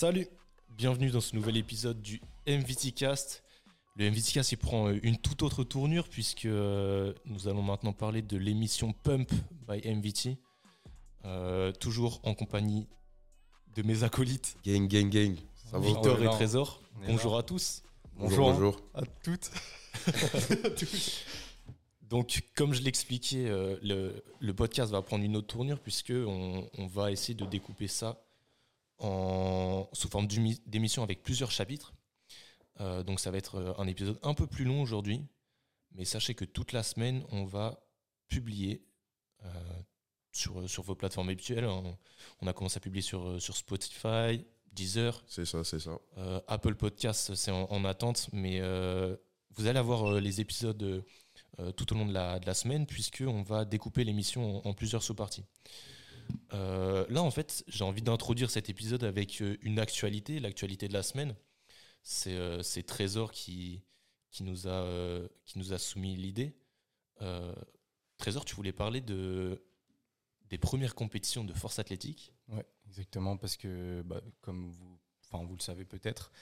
[0.00, 0.28] Salut,
[0.76, 3.42] bienvenue dans ce nouvel épisode du MVT Cast.
[3.96, 7.92] Le MVT Cast il prend euh, une toute autre tournure puisque euh, nous allons maintenant
[7.92, 9.28] parler de l'émission Pump
[9.66, 10.38] by MVT.
[11.24, 12.86] Euh, toujours en compagnie
[13.74, 15.34] de mes acolytes Gang, gang, gang.
[15.56, 16.26] Ça va Victor et.
[16.26, 16.80] Trésor.
[17.04, 17.40] Bonjour là.
[17.40, 17.82] à tous.
[18.14, 18.80] Bonjour, bonjour.
[18.94, 19.50] À toutes.
[22.08, 23.48] Donc, comme je l'expliquais,
[23.82, 27.88] le, le podcast va prendre une autre tournure puisque on, on va essayer de découper
[27.88, 28.27] ça
[28.98, 31.92] en, sous forme d'émission avec plusieurs chapitres.
[32.80, 35.24] Euh, donc, ça va être euh, un épisode un peu plus long aujourd'hui,
[35.92, 37.80] mais sachez que toute la semaine, on va
[38.28, 38.84] publier
[39.44, 39.48] euh,
[40.32, 41.64] sur, sur vos plateformes habituelles.
[41.64, 41.96] On,
[42.40, 45.98] on a commencé à publier sur, sur Spotify, Deezer, C'est ça, c'est ça.
[46.18, 48.60] euh, Apple Podcast, c'est en, en attente, mais
[49.56, 51.04] vous allez avoir les épisodes
[51.76, 55.02] tout au long de la, de la semaine, puisqu'on va découper l'émission en, en plusieurs
[55.02, 55.44] sous-parties.
[56.52, 60.92] Euh, là, en fait, j'ai envie d'introduire cet épisode avec euh, une actualité, l'actualité de
[60.92, 61.34] la semaine.
[62.02, 63.82] C'est euh, Trésor qui,
[64.30, 66.54] qui, nous a, qui nous a soumis l'idée.
[68.16, 69.62] Trésor, tu voulais parler de,
[70.48, 72.32] des premières compétitions de force athlétique.
[72.48, 74.98] Ouais, exactement, parce que bah, comme vous,
[75.32, 76.32] vous le savez peut-être,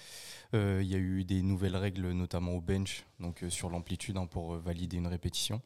[0.52, 4.56] il y a eu des nouvelles règles, notamment au bench, donc sur l'amplitude hein, pour
[4.56, 5.62] valider une répétition.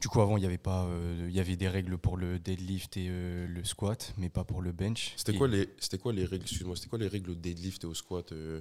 [0.00, 2.38] Du coup, avant, il y avait pas, euh, il y avait des règles pour le
[2.38, 5.14] deadlift et euh, le squat, mais pas pour le bench.
[5.16, 7.84] C'était Et, quoi les, c'était quoi les règles, excuse-moi, c'était quoi les règles au deadlift
[7.84, 8.60] et au squat euh?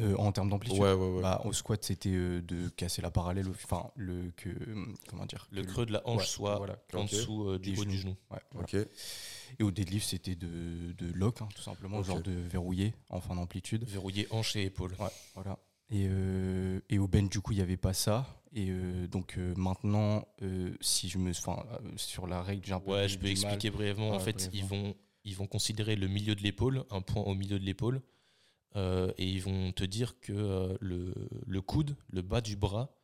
[0.00, 1.20] Euh, en termes d'amplitude Ouais, ouais, ouais.
[1.22, 4.48] Bah, au squat, c'était euh, de casser la parallèle, enfin le que,
[5.06, 6.78] comment dire, Le creux de la hanche ouais, soit voilà.
[6.94, 8.16] en dessous euh, du genou.
[8.30, 8.66] Ouais, voilà.
[8.66, 8.88] Ok.
[9.58, 12.06] Et au deadlift, c'était de, de lock, hein, tout simplement, Ok.
[12.06, 13.84] genre de verrouiller en fin d'amplitude.
[13.86, 14.92] Verrouiller hanche et épaule.
[14.98, 15.58] Ouais, voilà.
[15.92, 18.26] Et, euh, et au bench, du coup, il n'y avait pas ça.
[18.54, 22.72] Et euh, donc euh, maintenant, euh, si je me, enfin, euh, sur la règle, j'ai
[22.72, 24.10] un peu Ouais, du- je peux du expliquer brièvement.
[24.10, 24.94] en fait, ils vont,
[25.24, 28.02] ils vont considérer le milieu de l'épaule, un point au milieu de l'épaule,
[28.76, 31.14] euh, et ils vont te dire que euh, le,
[31.46, 32.94] le coude, le bas du bras,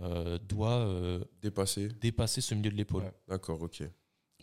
[0.00, 1.88] euh, doit euh, Dépassé.
[2.00, 3.02] dépasser ce milieu de l'épaule.
[3.04, 3.12] Ouais.
[3.28, 3.82] D'accord, ok.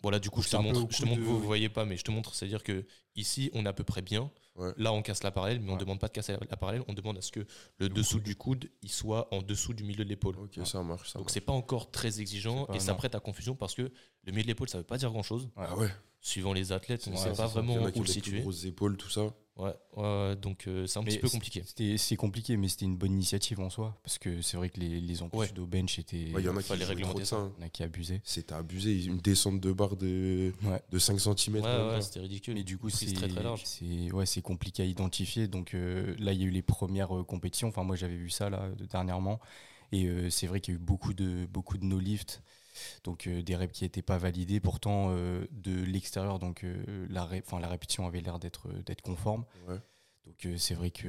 [0.02, 0.86] Voilà, du coup, je te montre.
[0.90, 2.34] Je te montre, de- vous, vous voyez pas, mais je te montre.
[2.34, 2.86] C'est-à-dire que
[3.16, 4.30] ici, on est à peu près bien.
[4.56, 4.72] Ouais.
[4.76, 5.78] Là, on casse la parallèle, mais on Ouais.
[5.80, 6.82] demande pas de casser la parallèle.
[6.88, 7.46] On demande à ce que
[7.78, 10.36] le dessous du coude, il soit en dessous du milieu de l'épaule.
[10.36, 12.98] Ok, ça marche, ça Donc c'est pas encore très exigeant pas- et ça non.
[12.98, 15.48] prête à confusion parce que le milieu de l'épaule ça veut pas dire grand chose.
[15.56, 15.88] Ah ouais.
[16.20, 18.40] Suivant les athlètes, on Ouais, sait pas vraiment où le situer.
[18.40, 19.32] grosses épaules, tout ça.
[19.58, 21.62] Ouais, ouais, donc euh, c'est un Mais petit peu compliqué.
[21.66, 23.98] C'était, c'est compliqué, mais c'était une bonne initiative en soi.
[24.04, 26.32] Parce que c'est vrai que les, les amplitudes au bench étaient.
[26.32, 27.36] Ouais, Il y en a qui fallait jouent trop réglementer de ça.
[27.36, 27.52] hein.
[27.58, 28.20] il y en a qui abusaient.
[28.22, 29.04] C'était abusé.
[29.04, 30.80] Une descente de barre de, Ouais.
[30.92, 31.56] de 5 cm.
[31.56, 32.54] Ouais, ouais, c'était ridicule.
[32.54, 33.62] Mais du coup, c'est très très large.
[33.64, 35.48] C'est ouais, c'est compliqué à identifier.
[35.48, 37.68] Donc euh, là, il y a eu les premières euh, compétitions.
[37.68, 39.40] Enfin, moi, j'avais vu ça là de- dernièrement,
[39.90, 42.42] et euh, c'est vrai qu'il y a eu beaucoup de beaucoup de no lift,
[43.04, 44.60] donc euh, des reps qui n'étaient pas validés.
[44.60, 49.44] Pourtant, euh, de l'extérieur, donc euh, la ré- la répétition avait l'air d'être d'être conforme.
[49.68, 49.78] Ouais.
[50.26, 51.06] Donc euh, c'est vrai que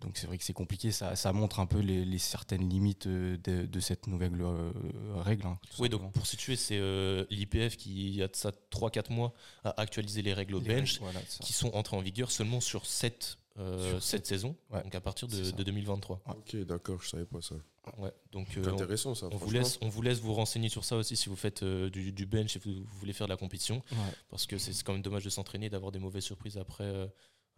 [0.00, 0.90] donc c'est vrai que c'est compliqué.
[0.90, 3.36] Ça, ça montre un peu les, les certaines limites de,
[3.66, 4.72] de cette nouvelle euh,
[5.16, 5.46] règle.
[5.46, 6.04] hein, Oui, simplement.
[6.04, 9.78] donc pour situer, c'est euh, l'IPF qui, il y a de ça 3-4 mois, a
[9.78, 11.44] actualisé les règles au Les bench règles, voilà, ça.
[11.44, 15.28] qui sont entrées en vigueur seulement sur cette, euh, cette saison, Ouais, donc à partir
[15.28, 15.52] de, c'est ça.
[15.52, 16.22] de 2023.
[16.26, 17.54] Ok, d'accord, je savais pas ça.
[17.98, 19.28] Ouais, donc C'est euh, on- intéressant, ça.
[19.30, 21.90] on, vous laisse, on vous laisse vous renseigner sur ça aussi si vous faites euh,
[21.90, 23.76] du, du bench et vous, vous voulez faire de la compétition.
[23.92, 23.98] Ouais.
[24.30, 27.06] parce que c'est quand même dommage de s'entraîner, d'avoir des mauvaises surprises après euh,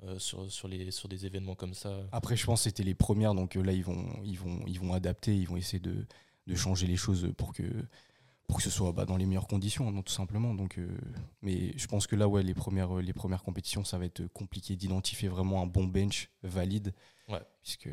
[0.05, 2.01] euh, sur, sur, les, sur des événements comme ça.
[2.13, 4.79] Après, je pense que c'était les premières, donc euh, là, ils vont, ils vont, ils
[4.81, 6.05] vont adapter, ils vont essayer de,
[6.47, 7.63] de changer les choses pour que,
[8.47, 10.55] pour que ce soit bah, dans les meilleures conditions, hein, tout simplement.
[10.55, 10.89] Donc, euh,
[11.43, 14.27] mais je pense que là, ouais, les premières, euh, les premières compétitions, ça va être
[14.29, 16.95] compliqué d'identifier vraiment un bon bench valide,
[17.29, 17.43] Ouais.
[17.63, 17.89] puisque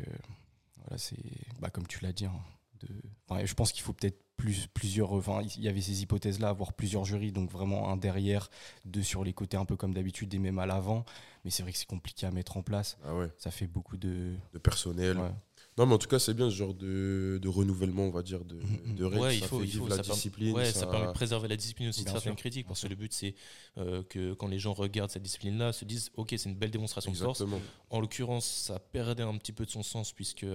[0.78, 1.16] voilà, c'est,
[1.60, 2.32] bah, comme tu l'as dit, hein,
[2.80, 2.88] de,
[3.28, 6.72] enfin, je pense qu'il faut peut-être plus, plusieurs, enfin, il y avait ces hypothèses-là, avoir
[6.72, 8.50] plusieurs jurys, donc vraiment un derrière,
[8.84, 11.04] deux sur les côtés, un peu comme d'habitude, et même à l'avant.
[11.44, 12.96] Mais c'est vrai que c'est compliqué à mettre en place.
[13.04, 14.34] Ah ouais, Ça fait beaucoup de.
[14.52, 15.18] de personnel.
[15.18, 15.30] Ouais.
[15.76, 18.44] Non, mais en tout cas, c'est bien ce genre de, de renouvellement, on va dire,
[18.44, 18.94] de, Mhm.
[18.94, 19.20] de règles.
[19.22, 20.52] Ouais, il faut, fait il vivre faut, la ça permet- discipline.
[20.54, 20.80] ouais, ça...
[20.80, 22.94] ça- permet de préserver la discipline aussi de Bien certaines sûr, critiques, parce que le
[22.94, 23.34] but c'est
[23.78, 27.10] euh, que quand les gens regardent cette discipline-là, se disent ok, c'est une belle démonstration
[27.10, 27.40] de force.
[27.40, 27.60] Exactement.
[27.90, 30.46] En l'occurrence, ça perdait un petit peu de son sens puisque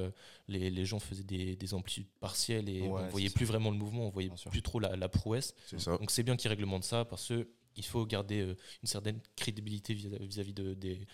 [0.48, 3.36] les, les gens faisaient des, des amplitudes partielles et Ouais, on c'est voyait ça.
[3.36, 4.52] plus vraiment le mouvement, on voyait Bien sûr.
[4.52, 5.54] plus trop la, la prouesse.
[5.66, 5.98] C'est ça.
[5.98, 9.94] Donc c'est bien qu'ils réglementent ça parce que il faut garder euh, une certaine crédibilité
[9.94, 11.06] vis- vis-à-vis de, des-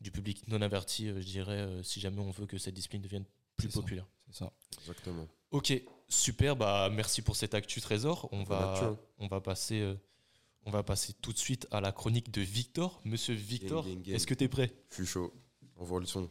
[0.00, 3.02] du public non averti, euh, je dirais, euh, si jamais on veut que cette discipline
[3.02, 3.24] devienne
[3.58, 4.06] plus populaire.
[4.30, 4.52] C'est ça.
[4.80, 5.26] Exactement.
[5.50, 5.72] Ok,
[6.08, 8.28] super, bah merci pour cet actu trésor.
[8.32, 8.96] On va, hein.
[9.18, 9.94] on va passer, euh,
[10.64, 13.00] on va passer tout de suite à la chronique de Victor.
[13.04, 14.72] Monsieur Victor, est-ce que tu es prêt?
[14.90, 15.34] Je suis chaud.
[15.76, 16.30] Envoie le son.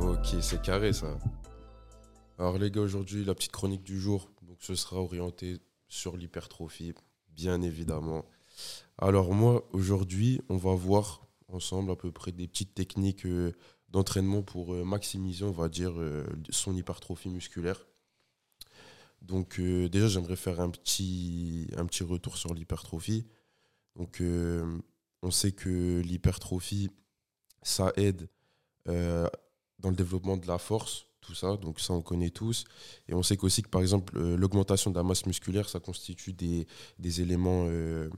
[0.00, 1.18] Ok, c'est carré ça.
[2.38, 5.58] Alors les gars, aujourd'hui, la petite chronique du jour, donc ce sera orienté
[5.90, 6.94] sur l'hypertrophie,
[7.28, 8.24] bien évidemment.
[8.96, 13.52] Alors moi, aujourd'hui, on va voir ensemble à peu près des petites techniques euh,
[13.88, 17.86] d'entraînement pour euh, maximiser, on va dire, euh, son hypertrophie musculaire.
[19.20, 21.68] Donc déjà, j'aimerais faire un petit,
[22.00, 23.26] retour sur l'hypertrophie.
[23.94, 24.22] Donc
[25.22, 26.88] on sait que l'hypertrophie,
[27.62, 28.30] ça aide
[28.86, 32.64] dans le développement de la force, tout ça, donc ça on connaît tous.
[33.08, 36.32] Et on sait qu'aussi que par exemple euh, l'augmentation de la masse musculaire, ça constitue
[36.32, 36.66] des,
[36.98, 38.08] des éléments euh,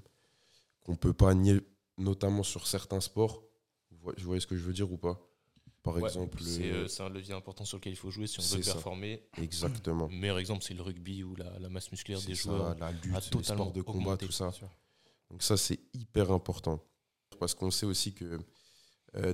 [0.84, 1.60] qu'on ne peut pas nier,
[1.98, 3.42] notamment sur certains sports.
[3.90, 5.20] Vous voyez, vous voyez ce que je veux dire ou pas?
[5.82, 8.38] Par Ouais, exemple, c'est euh, c'est un levier important sur lequel il faut jouer si
[8.38, 8.74] on veut ça.
[8.74, 9.28] performer.
[9.36, 10.06] exactement.
[10.06, 12.86] Le meilleur exemple, c'est le rugby où la, la masse musculaire des ça, joueurs la
[12.86, 14.26] a lutte, les totalement sports de combat, augmenté.
[14.26, 14.52] tout ça.
[15.30, 16.80] Donc ça, c'est hyper important.
[17.40, 18.38] Parce qu'on sait aussi que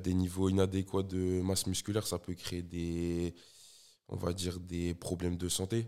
[0.00, 3.34] des niveaux inadéquats de masse musculaire, ça peut créer des,
[4.08, 5.86] on va dire, des problèmes de santé.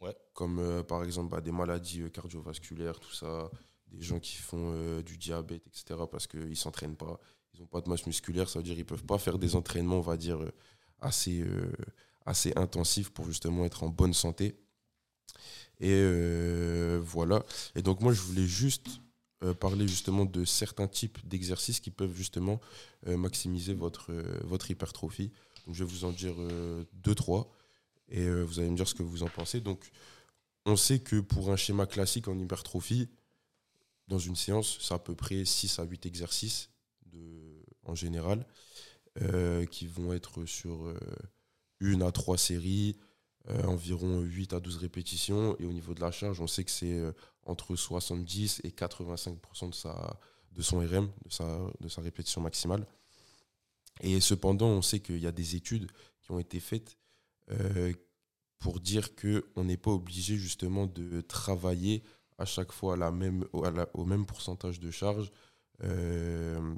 [0.00, 0.16] Ouais.
[0.32, 3.50] Comme euh, par exemple bah, des maladies euh, cardiovasculaires, tout ça.
[3.88, 6.00] Des gens qui font euh, du diabète, etc.
[6.10, 7.20] Parce qu'ils ne s'entraînent pas.
[7.52, 8.48] Ils n'ont pas de masse musculaire.
[8.48, 10.40] Ça veut dire qu'ils ne peuvent pas faire des entraînements, on va dire,
[11.00, 11.72] assez, euh,
[12.26, 14.58] assez intensifs pour justement être en bonne santé.
[15.80, 16.02] Et
[16.98, 17.44] voilà.
[17.74, 19.00] Et donc moi, je voulais juste
[19.60, 22.60] parler justement de certains types d'exercices qui peuvent justement
[23.06, 24.12] maximiser votre,
[24.44, 25.32] votre hypertrophie.
[25.70, 27.50] Je vais vous en dire euh, deux, trois,
[28.08, 29.60] et euh, vous allez me dire ce que vous en pensez.
[29.60, 29.90] Donc,
[30.66, 33.08] on sait que pour un schéma classique en hypertrophie,
[34.08, 36.70] dans une séance, c'est à peu près 6 à 8 exercices
[37.86, 38.46] en général,
[39.22, 40.98] euh, qui vont être sur euh,
[41.80, 42.96] une à trois séries,
[43.64, 45.54] environ 8 à 12 répétitions.
[45.58, 46.98] Et au niveau de la charge, on sait que c'est
[47.44, 49.68] entre 70 et 85%
[50.52, 51.10] de, son RM,
[51.80, 52.86] de sa répétition maximale.
[54.00, 56.98] Et cependant, on sait qu'il y a des études qui ont été faites
[57.50, 57.92] euh,
[58.58, 62.02] pour dire qu'on n'est pas obligé justement de travailler
[62.38, 65.30] à chaque fois à la même, au, même pourcentage de charge.
[65.82, 66.74] Euh,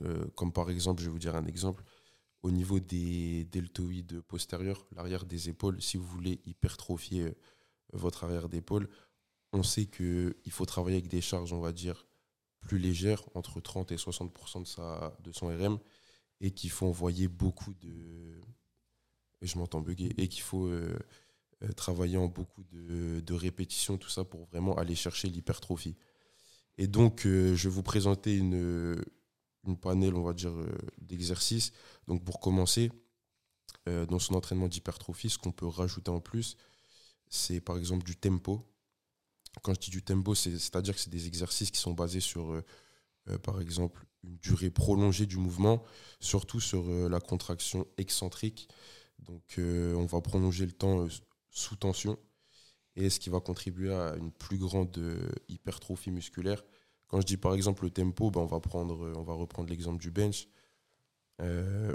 [0.00, 1.84] euh, comme par exemple, je vais vous dire un exemple,
[2.42, 7.34] au niveau des deltoïdes postérieurs, l'arrière des épaules, si vous voulez hypertrophier
[7.92, 8.88] votre arrière d'épaule,
[9.52, 12.06] on sait qu'il faut travailler avec des charges, on va dire,
[12.60, 15.78] plus légères, entre 30 et 60% de, sa, de son RM,
[16.40, 18.40] et qu'il faut envoyer beaucoup de...
[19.42, 20.14] Je m'entends bugger.
[20.20, 20.98] Et qu'il faut euh,
[21.62, 25.96] euh, travailler en beaucoup de, de répétitions, tout ça, pour vraiment aller chercher l'hypertrophie.
[26.78, 28.96] Et donc, euh, je vais vous présenter une,
[29.66, 30.54] une panel, on va dire,
[30.98, 31.72] d'exercices.
[32.06, 32.90] Donc, pour commencer,
[33.86, 36.56] dans son entraînement d'hypertrophie, ce qu'on peut rajouter en plus,
[37.28, 38.66] c'est par exemple du tempo.
[39.62, 42.62] Quand je dis du tempo, c'est- c'est-à-dire que c'est des exercices qui sont basés sur,
[43.42, 45.82] par exemple, une durée prolongée du mouvement,
[46.20, 48.68] surtout sur euh, la contraction excentrique.
[49.20, 51.08] Donc, euh, on va prolonger le temps euh,
[51.50, 52.18] sous tension,
[52.96, 54.98] et ce qui va contribuer à une plus grande
[55.48, 56.62] hypertrophie musculaire.
[57.08, 60.00] Quand je dis par exemple le tempo, ben, on, va prendre, on va reprendre l'exemple
[60.00, 60.48] du bench.
[61.40, 61.94] Euh,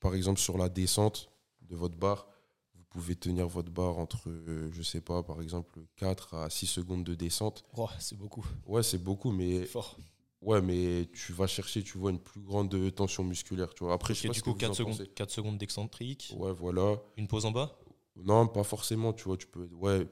[0.00, 1.30] par exemple, sur la descente
[1.62, 2.28] de votre barre,
[2.74, 6.66] vous pouvez tenir votre barre entre, euh, je sais pas, par exemple, 4 à 6
[6.66, 7.64] secondes de descente.
[7.76, 8.46] Oh, c'est beaucoup.
[8.66, 9.96] Ouais, c'est beaucoup, mais, Fort.
[10.44, 13.72] Ouais, mais tu vas chercher, tu vois, une plus grande tension musculaire.
[13.74, 13.94] Tu vois.
[13.94, 15.08] Après, je sais pas du ce que coup, vous 4 en secondes, pensez.
[15.08, 16.34] 4 secondes d'excentrique.
[16.36, 17.00] Ouais, voilà.
[17.16, 17.76] Une pause en bas?
[18.16, 20.06] Non, pas forcément, tu vois, tu peux, ouais,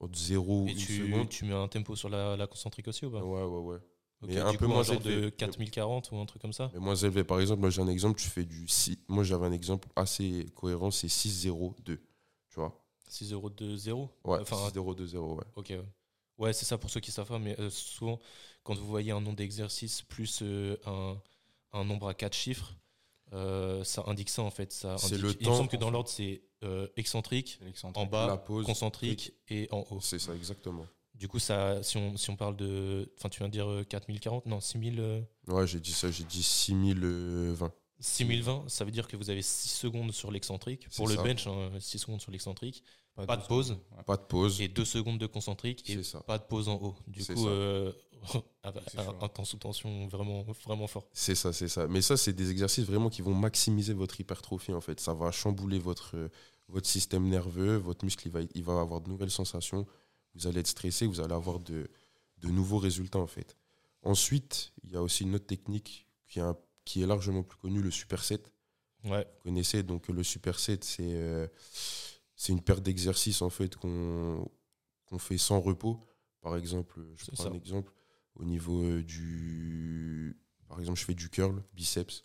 [0.00, 1.28] entre 0 ou Et 1 tu, seconde.
[1.28, 3.22] tu mets un tempo sur la, la concentrique aussi ou pas?
[3.22, 3.78] Ouais, ouais, ouais.
[4.22, 5.32] Ok, mais un peu moins genre de élevé.
[5.32, 6.70] 4040 ou un truc comme ça?
[6.72, 7.24] Mais moins élevé.
[7.24, 8.98] Par exemple, moi j'ai un exemple, tu fais du 6.
[9.08, 11.98] Moi j'avais un exemple assez cohérent, c'est 6-0-2.
[12.48, 15.44] Tu vois 6 euros de 0 Ouais, Enfin, 6-0-2-0, ouais.
[15.56, 15.84] Ok, ouais.
[16.38, 18.18] Ouais, c'est ça pour ceux qui savent pas, mais euh, souvent,
[18.64, 21.16] quand vous voyez un nombre d'exercices plus euh, un,
[21.72, 22.74] un nombre à 4 chiffres,
[23.32, 24.72] euh, ça indique ça en fait.
[24.72, 27.60] Ça C'est indique- le Il me temps, semble que dans l'ordre, c'est euh, excentrique,
[27.94, 30.00] en bas, La pause, concentrique et en haut.
[30.00, 30.86] C'est ça, exactement.
[31.14, 33.12] Du coup, ça, si, on, si on parle de.
[33.18, 36.24] Enfin, tu viens de dire euh, 4040 Non, 6000, euh, Ouais, j'ai dit ça, j'ai
[36.24, 37.72] dit 6020.
[38.00, 40.88] 6020, ça veut dire que vous avez 6 secondes sur l'excentrique.
[40.96, 41.22] Pour le ça.
[41.22, 41.46] bench,
[41.78, 42.82] 6 secondes sur l'excentrique.
[43.28, 43.78] Pas de pause.
[44.06, 44.60] Pas de pause.
[44.60, 45.88] Et 2 secondes de concentrique.
[45.88, 46.20] Et ça.
[46.20, 46.96] pas de pause en haut.
[47.06, 47.92] Du coup, euh,
[48.64, 49.16] un, chaud.
[49.20, 51.06] un temps sous tension vraiment, vraiment fort.
[51.12, 51.86] C'est ça, c'est ça.
[51.88, 55.00] Mais ça, c'est des exercices vraiment qui vont maximiser votre hypertrophie en fait.
[55.00, 56.28] Ça va chambouler votre, euh,
[56.68, 59.86] votre système nerveux, votre muscle, il va, il va avoir de nouvelles sensations.
[60.34, 61.88] Vous allez être stressé, vous allez avoir de,
[62.38, 63.56] de nouveaux résultats en fait.
[64.02, 67.58] Ensuite, il y a aussi une autre technique qui est, un- qui est largement plus
[67.58, 68.42] connue, le superset.
[69.04, 71.46] Ouais, Vous connaissez donc le superset, c'est euh,
[72.36, 74.48] c'est une paire d'exercices en fait qu'on
[75.06, 76.00] qu'on fait sans repos.
[76.40, 77.48] Par exemple, je prends ça.
[77.50, 77.92] un exemple
[78.36, 80.36] au niveau euh, du
[80.68, 82.24] par exemple, je fais du curl biceps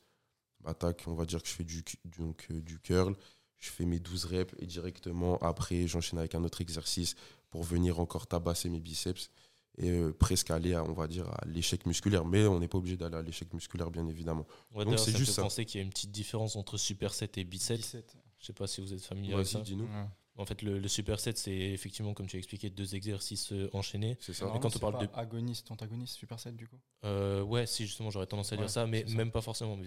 [0.66, 3.16] attaque, on va dire que je fais du donc euh, du curl,
[3.58, 7.16] je fais mes 12 reps et directement après, j'enchaîne avec un autre exercice
[7.50, 9.30] pour venir encore tabasser mes biceps
[9.78, 12.26] et euh, presque aller, à, on va dire, à l'échec musculaire.
[12.26, 14.46] Mais on n'est pas obligé d'aller à l'échec musculaire, bien évidemment.
[14.72, 17.44] Ouais, Donc, d'ailleurs, c'est juste penser qu'il y a une petite différence entre superset et
[17.46, 17.80] biceps.
[17.80, 18.18] 17.
[18.40, 19.62] Je sais pas si vous êtes familier avec ça.
[19.62, 19.86] Dis-nous.
[19.86, 20.06] Ouais.
[20.40, 24.18] En fait, le, le superset, c'est effectivement, comme tu as expliqué, deux exercices euh, enchaînés.
[24.22, 24.50] C'est ça.
[24.54, 28.26] Mais quand on parle de- Agoniste, antagoniste, superset du coup Euh, ouais, si justement, j'aurais
[28.28, 29.16] tendance à dire ça, mais ça.
[29.16, 29.76] même pas forcément.
[29.76, 29.86] Mais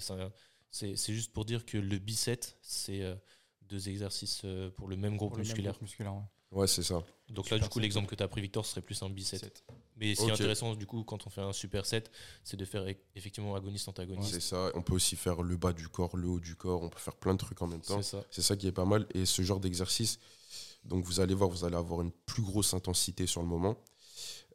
[0.71, 3.15] c'est c'est juste pour dire que le bicep, c'est euh,
[3.63, 5.73] deux exercices euh, pour le même groupe Pour le même musculaire.
[5.73, 6.23] groupe musculaire, ouais.
[6.51, 7.03] Ouais, c'est ça.
[7.31, 9.41] Donc là, du coup, l'exemple que tu as pris, Victor, serait plus un bicep.
[9.41, 9.65] Sept.
[9.97, 12.05] Mais ce qui est intéressant, du coup, quand on fait un superset,
[12.45, 14.35] c'est de faire effectivement agoniste-antagoniste.
[14.35, 14.71] C'est ça.
[14.75, 16.83] On peut aussi faire le bas du corps, le haut du corps.
[16.83, 18.03] On peut faire plein de trucs en même temps.
[18.03, 18.25] C'est ça.
[18.31, 19.07] C'est ça qui est pas mal.
[19.15, 20.19] Et ce genre d'exercice,
[20.85, 23.77] donc vous allez voir, vous allez avoir une plus grosse intensité sur le moment.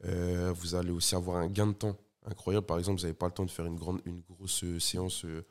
[0.05, 2.65] Euh, vous allez aussi avoir un gain de temps incroyable.
[2.65, 5.25] Par exemple, vous n'avez pas le temps de faire une, grande, une grosse euh, séance
[5.25, 5.45] euh,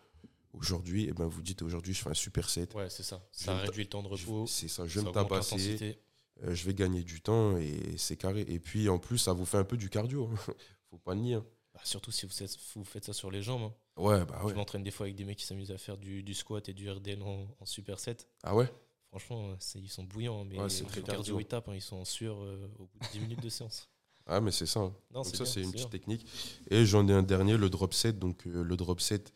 [0.53, 1.05] aujourd'hui.
[1.09, 2.75] Et ben vous dites aujourd'hui, je fais un super set.
[2.75, 3.21] Ouais, c'est ça.
[3.33, 4.47] Ça réduit le temps de repos.
[4.47, 5.99] C'est ça, je vais me tabasser,
[6.45, 8.43] euh, je vais gagner du temps et c'est carré.
[8.49, 10.31] Et puis en plus, ça vous fait un peu du cardio.
[10.91, 11.35] Faut pas le nier.
[11.35, 11.45] hein.
[11.75, 13.63] Bah, surtout si vous, êtes- vous faites ça sur les jambes.
[13.63, 13.75] hein.
[14.03, 14.53] Ouais, bah ouais.
[14.53, 16.73] Je m'entraîne des fois avec des mecs qui s'amusent à faire du, du squat et
[16.75, 18.17] du RDL en, en superset.
[18.43, 18.71] Ah ouais?
[19.19, 21.97] Franchement, euh, ils sont bouillants, mais Ouais, c'est le cardio, ils tapent, hein, ils sont
[21.97, 23.89] en sueur euh, au bout de 10 minutes de séance.
[24.29, 24.81] Ah, mais c'est ça.
[24.81, 24.93] hein.
[25.15, 26.27] Non, Donc c'est ça, c'est une petite technique.
[26.69, 28.19] Et j'en ai un dernier, le drop set.
[28.19, 29.33] Donc euh, le drop set,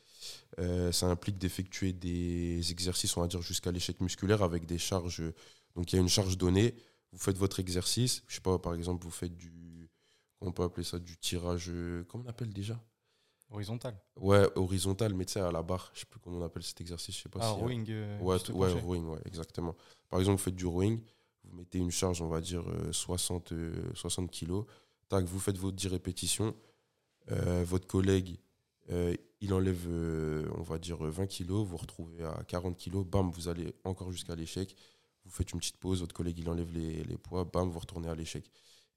[0.59, 5.23] euh, ça implique d'effectuer des exercices, on va dire, jusqu'à l'échec musculaire avec des charges.
[5.77, 6.75] Donc il y a une charge donnée.
[7.13, 8.25] Vous faites votre exercice.
[8.27, 9.89] Je sais pas, par exemple, vous faites du...
[10.41, 11.71] Comment on peut appeler ça Du tirage...
[12.09, 12.83] Comment on appelle déjà?
[13.51, 14.01] Horizontal.
[14.17, 15.91] Ouais, horizontal, mais tu sais, à la barre.
[15.95, 17.17] Je sais plus comment on appelle cet exercice.
[17.17, 17.61] Je sais pas Ah, si...
[17.61, 17.87] rowing.
[17.91, 19.75] euh, Ouais, ouais, rowing, ouais, exactement.
[20.09, 21.01] Par exemple, vous faites du rowing,
[21.45, 24.67] vous mettez une charge, on va dire, euh, 60, euh, 60 kilos.
[25.09, 26.55] Tac, vous faites vos 10 répétitions.
[27.33, 28.39] Euh, votre collègue,
[28.91, 31.67] euh, il enlève, euh, on va dire, 20 kilos.
[31.67, 33.05] Vous retrouvez à 40 kilos.
[33.05, 34.77] Bam, vous allez encore jusqu'à l'échec.
[35.25, 36.01] Vous faites une petite pause.
[36.01, 37.45] Votre collègue, il enlève les, les poids.
[37.45, 38.49] Bam, vous retournez à l'échec.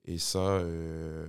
[0.05, 1.25] Et ça, euh,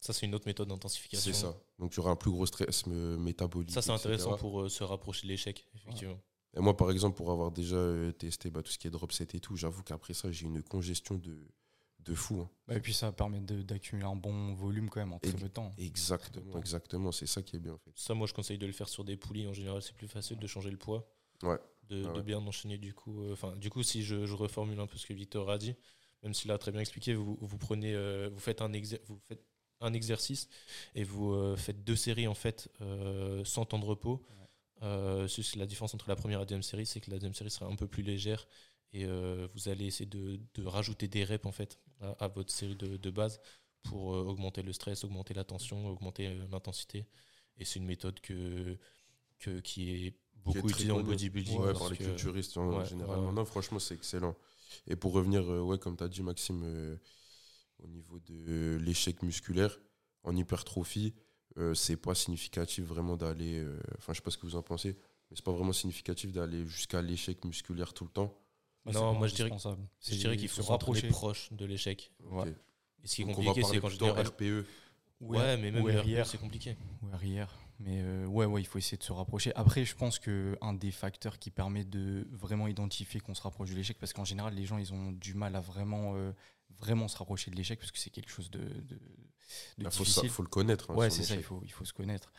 [0.00, 1.32] Ça, c'est une autre méthode d'intensification.
[1.32, 1.56] c'est ça.
[1.78, 3.72] Donc, il y aura un plus gros stress métabolique.
[3.72, 4.04] Ça, c'est etc.
[4.08, 6.20] intéressant pour euh, se rapprocher de l'échec, effectivement.
[6.56, 9.12] Et moi, par exemple, pour avoir déjà euh, testé bah, tout ce qui est drop
[9.12, 11.36] set et tout, j'avoue qu'après ça, j'ai une congestion de,
[12.00, 12.40] de fou.
[12.40, 12.50] hein.
[12.68, 15.48] Bah, et puis ça permet d'accumuler un bon volume quand même en très peu de
[15.48, 15.72] temps.
[15.76, 16.58] Exactement, Temps.
[16.58, 17.12] exactement.
[17.12, 17.90] C'est ça qui est bien, en fait.
[17.94, 19.46] Ça, moi, je conseille de le faire sur des poulies.
[19.48, 21.10] En général, c'est plus facile de changer le poids.
[21.42, 21.58] Ouais.
[21.88, 23.22] De, Ah bien enchaîner, du coup.
[23.24, 25.74] euh, Enfin, du coup, si je, je reformule un peu ce que Victor a dit,
[26.22, 29.18] même s'il a très bien expliqué, vous, vous prenez, euh, vous faites un exer- vous
[29.28, 29.44] faites
[29.80, 30.48] un exercice
[30.94, 34.22] et vous euh, faites deux séries en fait euh, sans temps de repos.
[34.82, 37.50] Euh, la différence entre la première et la deuxième série, c'est que la deuxième série
[37.50, 38.46] sera un peu plus légère
[38.92, 42.52] et euh, vous allez essayer de, de rajouter des reps en fait à, à votre
[42.52, 43.40] série de, de base
[43.82, 47.06] pour euh, augmenter le stress, augmenter la tension, augmenter l'intensité.
[47.58, 48.76] Et c'est une méthode que,
[49.38, 50.14] que, qui est
[50.44, 51.58] beaucoup Qui est très utilisée en bodybuilding.
[51.58, 53.18] Ouais, par les culturistes en ouais, général.
[53.20, 53.32] ouais.
[53.32, 54.36] Non, franchement, c'est excellent.
[54.86, 56.96] Et pour revenir, euh, ouais, comme tu as dit, Maxime, euh,
[57.78, 59.78] au niveau de l'échec musculaire,
[60.24, 61.14] en hypertrophie,
[61.58, 63.58] euh, c'est pas significatif vraiment d'aller.
[63.60, 64.92] euh, Enfin, je sais pas ce que vous en pensez,
[65.30, 68.34] mais c'est pas vraiment significatif d'aller jusqu'à l'échec musculaire tout le temps.
[68.84, 69.82] Bah, Non, moi, je dirais- indispensable.
[70.00, 72.12] Je dirais qu'il faut se rapprocher proche de l'échec.
[72.24, 72.42] Ouais.
[72.50, 72.54] Ok.
[73.04, 74.66] Et ce qui est Donc, on va compliqué, parler c'est quand je dis RPE.
[75.20, 76.26] Ouais, mais même ou RIR.
[76.26, 76.76] c'est compliqué.
[77.02, 77.52] ou arrière.
[77.78, 79.54] Mais euh, ouais, ouais, il faut essayer de se rapprocher.
[79.54, 83.70] Après, je pense que un des facteurs qui permet de vraiment identifier qu'on se rapproche
[83.70, 86.32] de l'échec, parce qu'en général, les gens, ils ont du mal à vraiment, euh,
[86.78, 88.98] vraiment se rapprocher de l'échec, parce que c'est quelque chose de, de,
[89.78, 90.30] de Il faut, difficile.
[90.42, 90.90] le connaître.
[90.90, 92.32] hein, ouais, c'est ça, il faut, il faut se connaître.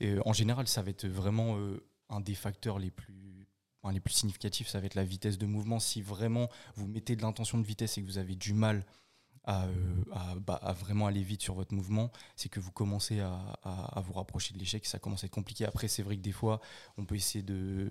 [0.00, 3.48] Et, euh, en général, ça va être vraiment euh, un des facteurs les plus,
[3.92, 5.80] les plus significatifs, ça va être la vitesse de mouvement.
[5.80, 8.86] Si vraiment vous mettez de l'intention de vitesse et que vous avez du mal
[9.44, 13.20] à, euh, à, bah, à vraiment aller vite sur votre mouvement, c'est que vous commencez
[13.20, 15.66] à, à- à vous rapprocher de l'échec et ça commence à être compliqué.
[15.66, 16.60] Après, c'est vrai que des fois,
[16.96, 17.90] on peut essayer de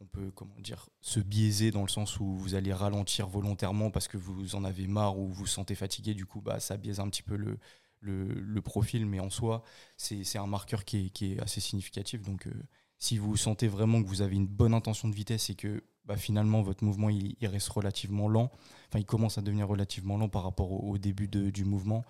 [0.00, 4.08] on peut comment dire se biaiser dans le sens où vous allez ralentir volontairement parce
[4.08, 7.00] que vous en avez marre ou vous vous sentez fatigué du coup bah ça biaise
[7.00, 7.58] un petit peu le,
[8.00, 9.06] le, le profil.
[9.06, 9.62] Mais en soi
[9.96, 12.22] c'est un marqueur qui est, qui est assez significatif.
[12.22, 12.52] Donc euh,
[12.98, 16.16] si vous sentez vraiment que vous avez une bonne intention de vitesse et que bah,
[16.16, 18.50] finalement votre mouvement il, il reste relativement lent
[18.88, 22.04] enfin il commence à devenir relativement lent par rapport au, au début de- du mouvement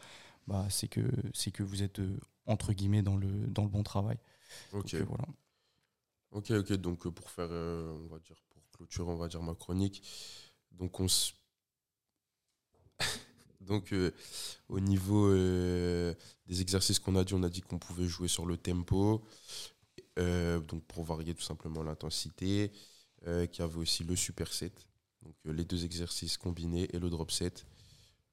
[0.48, 3.82] bah c'est que c'est que vous êtes euh, entre guillemets dans le dans le bon
[3.82, 4.18] travail.
[4.72, 4.82] Ok.
[4.82, 5.24] Donc, euh, voilà
[6.34, 6.72] Ok, ok.
[6.74, 10.02] Donc, euh, pour faire, euh, on va dire, pour clôturer, on va dire ma chronique.
[10.72, 11.32] Donc, on s-
[13.60, 14.12] Donc, euh,
[14.68, 16.14] au niveau euh,
[16.46, 19.24] des exercices qu'on a dit, on a dit qu'on pouvait jouer sur le tempo.
[20.16, 22.72] donc, pour varier tout simplement l'intensité.
[23.24, 24.72] qu'il y avait aussi le superset.
[25.22, 27.66] Donc, euh, les deux exercices combinés et le drop set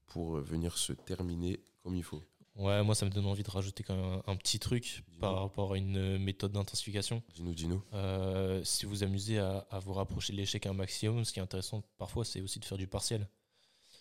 [0.08, 2.24] pour venir se terminer comme il faut.
[2.56, 5.40] Ouais, moi ça me donne envie de rajouter quand même un, un petit truc par
[5.40, 7.24] rapport à une euh, méthode d'intensification.
[7.34, 7.82] Dis-nous, dis-nous.
[7.94, 11.42] Euh, si vous amusez à, à vous rapprocher de l'échec un maximum, ce qui est
[11.44, 13.28] intéressant parfois, c'est aussi de faire du partiel.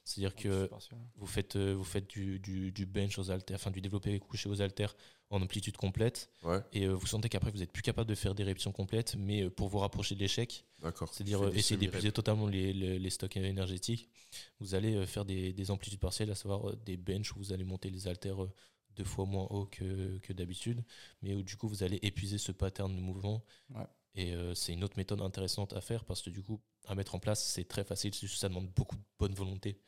[0.04, 0.69] C'est-à-dire que
[1.16, 4.49] vous faites, euh, vous faites du, du- du bench aux haltères, enfin du développé couché
[4.49, 4.97] aux haltères
[5.30, 8.35] en amplitude complète, Ouais, et euh, vous sentez qu'après vous êtes plus capable de faire
[8.35, 10.64] des répétitions complètes, mais euh, pour vous rapprocher de l'échec,
[11.12, 14.09] c'est-à-dire euh, essayer d'épuiser totalement les, les- les stocks énergétiques,
[14.59, 17.52] vous allez euh, faire des, des amplitudes partielles, à savoir euh, des benches où vous
[17.52, 18.52] allez monter les haltères euh,
[18.97, 20.83] deux fois moins haut que, que d'habitude,
[21.23, 23.45] mais où du coup vous allez épuiser ce pattern de mouvement.
[23.73, 23.85] Ouais.
[24.14, 27.14] Et euh, c'est une autre méthode intéressante à faire parce que du coup, à mettre
[27.14, 29.79] en place, c'est très facile, ça demande beaucoup de bonne volonté.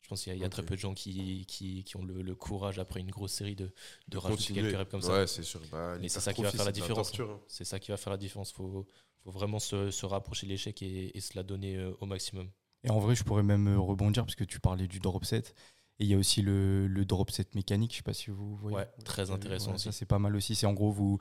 [0.00, 2.22] Je pense qu'il y a, y très peu de gens qui, qui, qui ont le,
[2.22, 3.72] le courage après une grosse série de,
[4.08, 4.62] de rajouter Continuer.
[4.62, 5.12] quelques reps comme ça.
[5.12, 5.60] Ouais, c'est sûr.
[5.70, 7.18] Bah, Mais c'est ça qui va faire la différence.
[7.20, 7.40] hein.
[7.46, 8.50] C'est ça qui va faire la différence.
[8.50, 8.86] Il faut,
[9.22, 12.50] faut vraiment se, se rapprocher de l'échec et, et se la donner euh, au maximum.
[12.82, 15.54] Et en vrai, je pourrais même euh, rebondir parce que tu parlais du drop set.
[16.00, 18.56] Et il y a aussi le, le drop set mécanique, je sais pas si vous
[18.56, 18.76] voyez.
[18.78, 19.84] Ouais, très intéressant aussi.
[19.84, 20.56] Ça, c'est pas mal aussi.
[20.56, 21.18] C'est en gros, vous-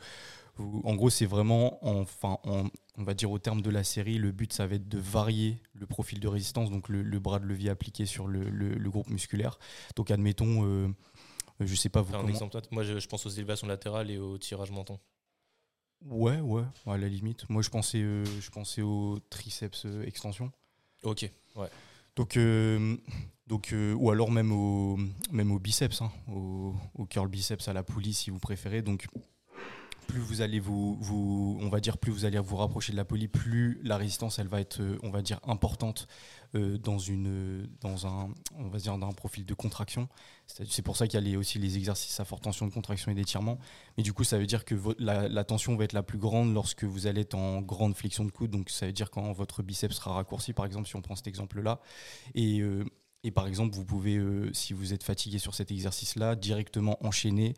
[0.57, 2.67] en gros, c'est vraiment, enfin, en-
[2.97, 5.61] on va dire au terme de la série, le but, ça va être de varier
[5.73, 8.89] le profil de résistance, donc le, le bras de levier appliqué sur le, le- le
[8.89, 9.57] groupe musculaire.
[9.95, 10.87] Donc, admettons, euh,
[11.59, 13.67] je sais pas vous Faire un comment- exemple, toi, moi je, je pense aux élévations
[13.67, 14.99] latérales et au tirage menton.
[16.05, 17.47] Ouais, ouais, à la limite.
[17.49, 20.51] Moi, je pensais, euh, je pensais au triceps euh, extension.
[21.03, 21.67] Ok, ouais.
[22.15, 22.97] Donc, euh,
[23.47, 24.97] donc euh, ou alors même au,
[25.31, 28.81] même au biceps, hein, au, au curl biceps à la poulie si vous préférez.
[28.81, 29.07] Donc,
[30.07, 33.27] plus vous allez vous, on va dire, plus vous allez vous rapprocher de la poulie,
[33.27, 36.07] plus la résistance, elle va être, euh, on va dire, importante
[36.55, 40.09] euh, dans une, dans un, on va dire, dans un profil de contraction.
[40.47, 43.15] C'est pour ça qu'il y a aussi les exercices à forte tension de contraction et
[43.15, 43.57] d'étirement.
[43.95, 46.83] Mais du coup, ça veut dire que la, tension va être la plus grande lorsque
[46.83, 48.51] vous allez être en grande flexion de coude.
[48.51, 51.27] Donc, ça veut dire quand votre biceps sera raccourci, par exemple, si on prend cet
[51.27, 51.79] exemple-là.
[52.37, 52.83] Euh,
[53.23, 57.53] et par exemple, vous pouvez, euh, si vous êtes fatigué sur cet exercice-là, directement enchaîner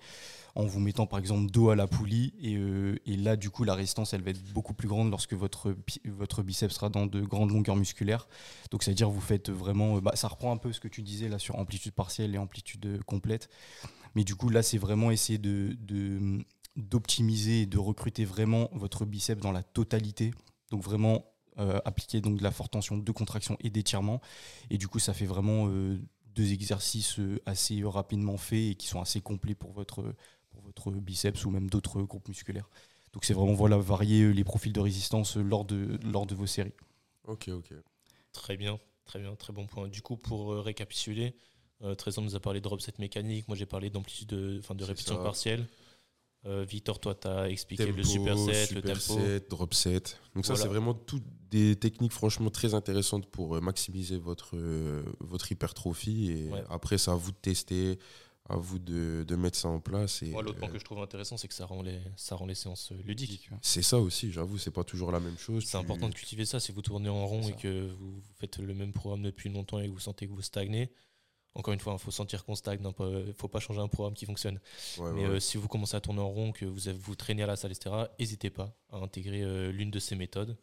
[0.56, 2.34] en vous mettant par exemple dos à la poulie.
[2.42, 5.74] Et, euh, là, du coup, la résistance, elle va être beaucoup plus grande lorsque votre,
[6.06, 8.28] votre biceps sera dans de grandes longueurs musculaires.
[8.72, 9.98] Donc, c'est-à-dire, vous faites vraiment.
[9.98, 12.38] euh, bah, ça reprend un peu ce que tu disais là sur amplitude partielle et
[12.38, 13.50] amplitude complète.
[14.16, 15.78] Mais du coup, là, c'est vraiment essayer de.
[15.80, 16.40] de
[16.76, 20.32] d'optimiser et de recruter vraiment votre biceps dans la totalité
[20.74, 21.24] donc vraiment
[21.60, 24.22] euh, appliquer donc de la forte tension de contraction et d'étirement
[24.70, 26.00] et du coup ça fait vraiment euh,
[26.36, 30.16] deux exercices euh, assez rapidement faits et qui sont assez complets pour votre
[30.50, 32.70] pour votre biceps ou même d'autres groupes musculaires
[33.14, 36.74] donc c'est vraiment voilà varier les profils de résistance lors de lors de vos séries
[37.26, 37.74] Ok, ok.
[38.34, 39.88] Très bien, très bien, très bon point.
[39.88, 41.36] Du coup, pour récapituler,
[41.84, 44.76] euh, Trésor nous a parlé de drop set mécanique, moi j'ai parlé d'amplitude de, enfin,
[44.76, 45.24] de répétition ça.
[45.24, 45.68] partielle.
[46.46, 49.00] Euh, Victor, toi, tu as expliqué Tempo, le superset, le tempo.
[49.00, 50.20] superset, drop set.
[50.36, 55.04] Donc ça, c'est vraiment toutes des techniques franchement très intéressantes pour euh, maximiser votre, euh,
[55.22, 56.32] votre hypertrophie.
[56.32, 56.64] Et Ouais.
[56.70, 57.98] après, c'est à vous de tester,
[58.50, 60.22] à vous de, de mettre ça en place.
[60.22, 62.46] Et, l'autre point euh, que je trouve intéressant, c'est que ça rend les, ça rend
[62.46, 63.50] les séances ludiques.
[63.62, 65.64] c'est ça aussi, j'avoue, c'est pas toujours la même chose.
[65.64, 66.60] C'est Tu- important de cultiver ça.
[66.60, 69.80] Si vous tournez en rond et que vous, vous faites le même programme depuis longtemps
[69.80, 70.92] et que vous sentez que vous stagnez,
[71.56, 72.80] encore une fois, il faut sentir qu'on stagne.
[73.00, 74.60] Il ne faut pas changer un programme qui fonctionne.
[74.98, 75.30] Ouais, Mais ouais.
[75.36, 77.72] euh, si vous commencez à tourner en rond, que vous, vous traînez à la salle,
[77.72, 80.58] etc., n'hésitez pas à intégrer euh, l'une de ces méthodes.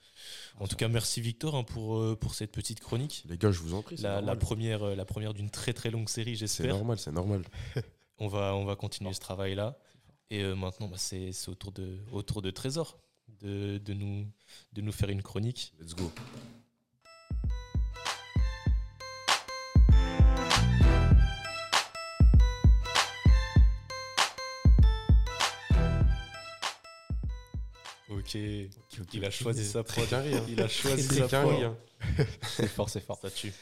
[0.59, 3.24] En tout cas, merci Victor hein, pour, euh, pour cette petite chronique.
[3.29, 3.96] Les gars, je vous en prie.
[3.96, 6.74] c'est La, la première, euh, la première d'une très très longue série, C'est j'espère.
[6.74, 7.44] normal, c'est normal.
[8.18, 9.79] On va, on va continuer ce travail-là.
[10.29, 12.98] Et euh, maintenant, bah, c'est c'est au tour de, au tour de Trésor
[13.40, 14.26] de, de, nous,
[14.74, 15.72] de nous faire une chronique.
[15.81, 16.11] Let's go.
[28.10, 30.04] Ok, il a choisi sa prod.
[30.48, 31.74] Il a choisi sa prod.
[32.42, 33.52] c'est fort c'est fort Ça tue.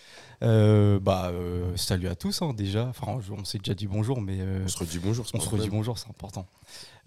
[0.42, 4.36] Euh, bah euh, salut à tous hein, déjà enfin on s'est déjà dit bonjour mais
[4.40, 5.26] euh, On se redit bonjour.
[5.26, 6.46] c'est On se redit bonjour, c'est important.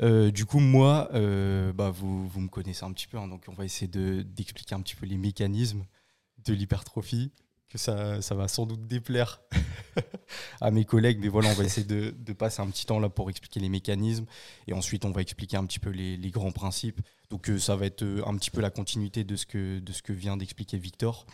[0.01, 1.09] Euh, du coup, moi,
[1.73, 4.75] bah, vous, vous me connaissez un petit peu, hein, donc on va essayer de- d'expliquer
[4.75, 5.85] un petit peu les mécanismes
[6.45, 7.31] de l'hypertrophie,
[7.71, 9.41] que ça, ça va sans doute déplaire
[10.61, 13.09] à mes collègues, mais voilà, on va essayer de, de passer un petit temps là
[13.09, 14.25] pour expliquer les mécanismes,
[14.67, 17.01] et ensuite on va expliquer un petit peu les, les grands principes.
[17.29, 19.91] Donc euh, ça va être euh, un petit peu la continuité de ce que, de
[19.91, 21.25] ce que vient d'expliquer Victor.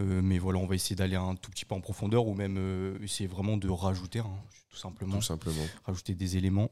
[0.00, 2.56] Euh, mais voilà, on va essayer d'aller un tout petit peu en profondeur ou même
[2.58, 4.30] euh, essayer vraiment de rajouter, hein,
[4.70, 5.64] tout simplement Tout simplement.
[5.84, 6.70] rajouter des éléments.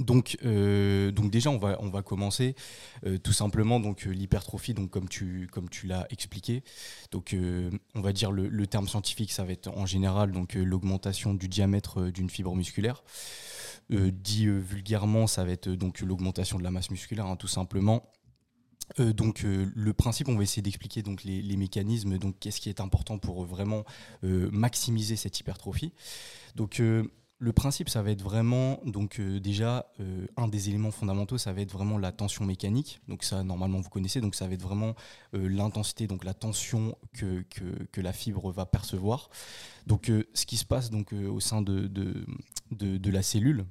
[0.00, 2.56] Donc, euh, donc déjà, on va, on va commencer
[3.06, 5.48] euh, tout simplement donc euh, l'hypertrophie, donc comme tu,
[5.84, 6.64] l'as expliqué.
[7.12, 7.36] Donc,
[7.94, 12.10] on va dire le, terme scientifique, ça va être en général donc l'augmentation du diamètre
[12.10, 13.04] d'une fibre musculaire.
[13.90, 18.10] Dit vulgairement, ça va être donc l'augmentation de la masse musculaire, hein, tout simplement.
[18.98, 23.18] Donc le principe, on va essayer d'expliquer donc les, mécanismes, donc qu'est-ce qui est important
[23.18, 23.84] pour vraiment
[24.22, 25.92] maximiser cette hypertrophie.
[26.56, 26.80] Donc
[27.44, 31.52] le principe, ça va être vraiment, donc euh, déjà, euh, un des éléments fondamentaux, ça
[31.52, 33.02] va être vraiment la tension mécanique.
[33.06, 34.22] Donc ça, normalement, vous connaissez.
[34.22, 34.94] Donc ça va être vraiment
[35.34, 37.44] euh, l'intensité, donc la tension que,
[38.00, 39.28] la fibre va percevoir.
[39.86, 41.86] Donc ce qui se passe donc, au sein de,
[42.70, 43.66] de la cellule,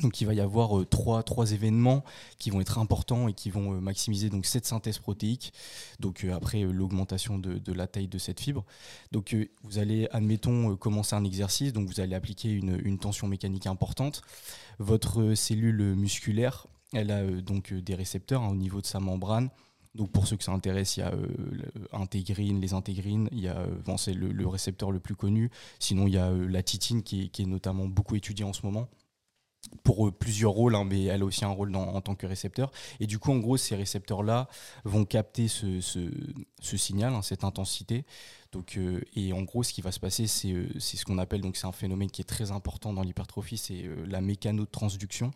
[0.00, 2.04] donc il va y avoir euh, trois, trois, événements
[2.38, 5.52] qui vont être importants et qui vont euh, maximiser donc cette synthèse protéique.
[6.00, 8.64] Donc euh, après l'augmentation de, la taille de cette fibre.
[9.12, 11.72] Donc vous allez, admettons, commencer un exercice.
[11.72, 14.22] Donc vous allez appliquer une, tension mécanique importante.
[14.78, 19.50] Votre cellule musculaire, elle a donc des récepteurs hein, au niveau de sa membrane.
[19.94, 21.26] Donc pour ceux que ça intéresse, il y a euh,
[21.92, 25.50] intégrine, les intégrines, il y a c'est le, récepteur le plus connu.
[25.78, 28.88] Sinon il y a la titine qui est notamment beaucoup étudiée en ce moment
[29.82, 32.70] pour plusieurs rôles, hein, mais elle a aussi un rôle en tant que récepteur.
[33.00, 34.48] Et du coup, en gros, ces récepteurs-là
[34.84, 35.80] vont capter ce,
[36.60, 38.04] signal, hein, cette intensité.
[38.52, 41.40] Donc, euh, et en gros, ce qui va se passer, c'est euh, ce qu'on appelle,
[41.40, 45.32] donc c'est un phénomène qui est très important dans l'hypertrophie, c'est euh, la mécanotransduction.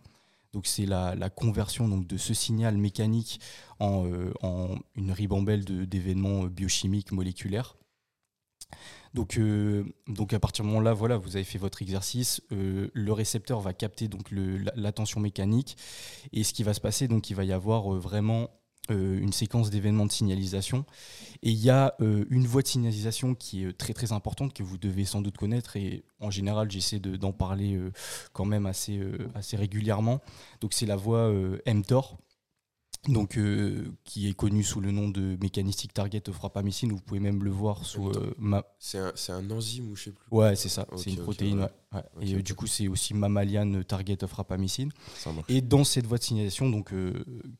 [0.53, 3.41] Donc c'est la, conversion donc, de ce signal mécanique
[3.81, 7.77] euh, en une ribambelle d'événements biochimiques moléculaires.
[9.15, 13.13] Donc, euh, donc à partir du moment-là, voilà, vous avez fait votre exercice, euh, le
[13.13, 15.77] récepteur va capter donc le, la, la, tension mécanique.
[16.33, 18.51] Et ce qui va se passer, donc il va y avoir euh, vraiment
[18.89, 20.85] une séquence d'événements de signalisation.
[21.45, 24.79] Et il y a une voie de signalisation qui est très très importante que vous
[24.79, 25.77] devez sans doute connaître.
[25.77, 27.79] Et en général j'essaie d'en parler
[28.33, 29.01] quand même assez,
[29.37, 30.21] assez régulièrement.
[30.61, 31.33] Donc c'est la voie
[31.67, 32.19] mTOR
[33.09, 36.89] donc, euh, qui est connu sous le nom de Mechanistic Target of Rapamycin.
[36.89, 38.11] Vous pouvez même le voir sous.
[38.11, 38.63] Euh, ma...
[38.79, 40.27] C'est un, un, enzyme ou je sais plus.
[40.31, 40.83] Ouais, c'est ça.
[40.91, 41.63] Okay, c'est une protéine.
[41.63, 41.99] Okay, ouais.
[41.99, 42.05] Ouais.
[42.17, 44.89] Okay, et euh, du coup, c'est aussi Mammalian Target of Rapamycin.
[45.49, 46.93] Et dans cette voie de signalisation, donc,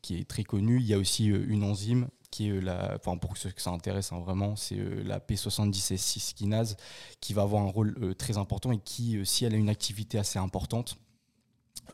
[0.03, 3.35] qui est très connue, il y a aussi une enzyme qui est la, enfin pour
[3.35, 6.77] ceux que ça intéresse hein, vraiment, c'est la P70S6 kinase
[7.19, 10.39] qui va avoir un rôle très important et qui, si elle a une activité assez
[10.39, 10.97] importante,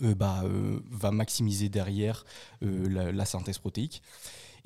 [0.01, 2.25] bah, euh, va maximiser derrière
[2.63, 4.01] euh, la, synthèse protéique.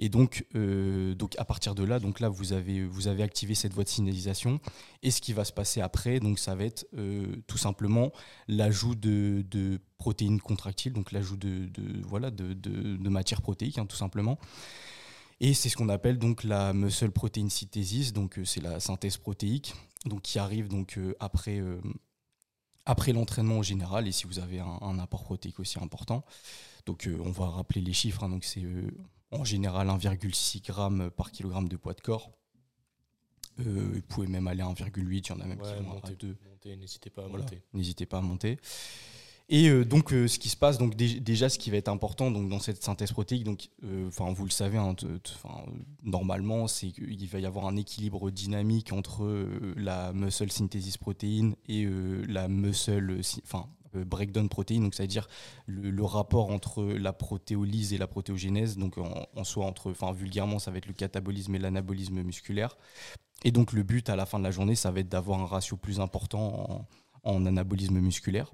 [0.02, 3.54] Et donc, euh, donc à partir de là, donc là vous avez, vous avez activé
[3.54, 4.60] cette voie de signalisation.
[5.04, 8.12] Et ce qui va se passer après, donc ça va être euh, tout simplement
[8.48, 13.86] l'ajout de, de, protéines contractiles, donc l'ajout de, de, voilà, de, de, matière protéique, hein,
[13.86, 14.40] tout simplement.
[15.40, 19.18] Et c'est ce qu'on appelle donc la muscle protein synthesis, donc euh, c'est la synthèse
[19.18, 21.62] protéique, donc qui arrive donc après
[22.86, 26.26] après l'entraînement en général et si vous avez un, un apport protéique aussi important.
[26.86, 28.90] Donc euh, on va rappeler les chiffres, hein, donc c'est euh,
[29.32, 32.32] en général 1,6 g par kilogramme de poids de corps.
[33.60, 35.90] Euh, vous pouvez même aller à 1,8, il y en a même ouais, qui vont
[35.90, 36.38] monter, à 2.
[36.78, 37.44] N'hésitez pas à voilà.
[37.44, 37.62] monter.
[37.74, 38.60] N'hésitez pas à monter.
[39.54, 41.90] Et euh, donc, euh, ce qui se passe, donc dé déjà, ce qui va être
[41.90, 44.96] important donc, dans cette synthèse protéique, donc, euh, vous le savez, hein,
[46.04, 51.86] normalement, c'est qu'il va y avoir un équilibre dynamique entre la muscle synthesis protéine et
[52.30, 55.28] la muscle, enfin, breakdown protéine, donc c'est-à-dire
[55.66, 60.78] le, rapport entre la protéolyse et la protéogénèse, donc en, soi, entre, vulgairement, ça va
[60.78, 62.78] être le catabolisme et l'anabolisme musculaire.
[63.44, 65.46] Et donc, le but à la fin de la journée, ça va être d'avoir un
[65.46, 66.88] ratio plus important
[67.24, 68.54] en anabolisme musculaire.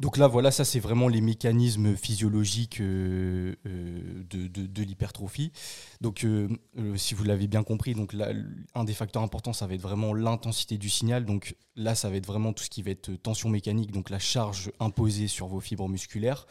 [0.00, 5.52] Donc là, voilà, ça c'est vraiment les mécanismes physiologiques euh, euh, de, de, l'hypertrophie.
[6.00, 6.48] Donc, euh,
[6.96, 8.32] si vous l'avez bien compris, donc là,
[8.74, 11.26] un des facteurs importants, ça va être vraiment l'intensité du signal.
[11.26, 14.18] Donc là, ça va être vraiment tout ce qui va être tension mécanique, donc la
[14.18, 16.46] charge imposée sur vos fibres musculaires.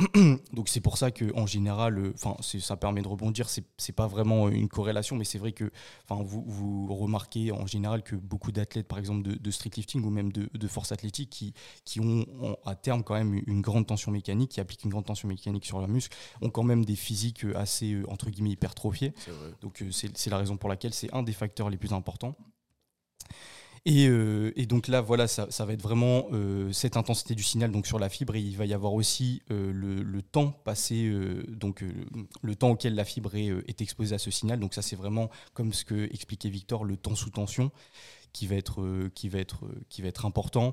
[0.52, 3.48] donc c'est pour ça que en général, enfin, ça permet de rebondir.
[3.48, 5.70] C'est pas vraiment une corrélation, mais c'est vrai que,
[6.08, 10.30] vous, remarquez en général que beaucoup d'athlètes, par exemple de, de street lifting ou même
[10.32, 11.54] de, force athlétique, qui,
[11.84, 12.24] qui ont,
[12.84, 15.88] terme quand même une grande tension mécanique, qui appliquent une grande tension mécanique sur leur
[15.88, 19.12] muscle, ont quand même des physiques assez, entre guillemets, hypertrophiées.
[19.60, 22.36] Donc c'est la raison pour laquelle c'est un des facteurs les plus importants.
[23.86, 27.42] Et, euh, et, donc là, voilà, ça, ça va être vraiment euh, cette intensité du
[27.42, 28.34] signal donc sur la fibre.
[28.34, 31.92] Et il va y avoir aussi euh, le, le, temps passé, euh, donc euh,
[32.40, 34.58] le temps auquel la fibre est, est, exposée à ce signal.
[34.58, 37.70] Donc ça, c'est vraiment comme ce que expliquait Victor, le temps sous tension,
[38.32, 40.72] qui va être, qui va être, qui va être important.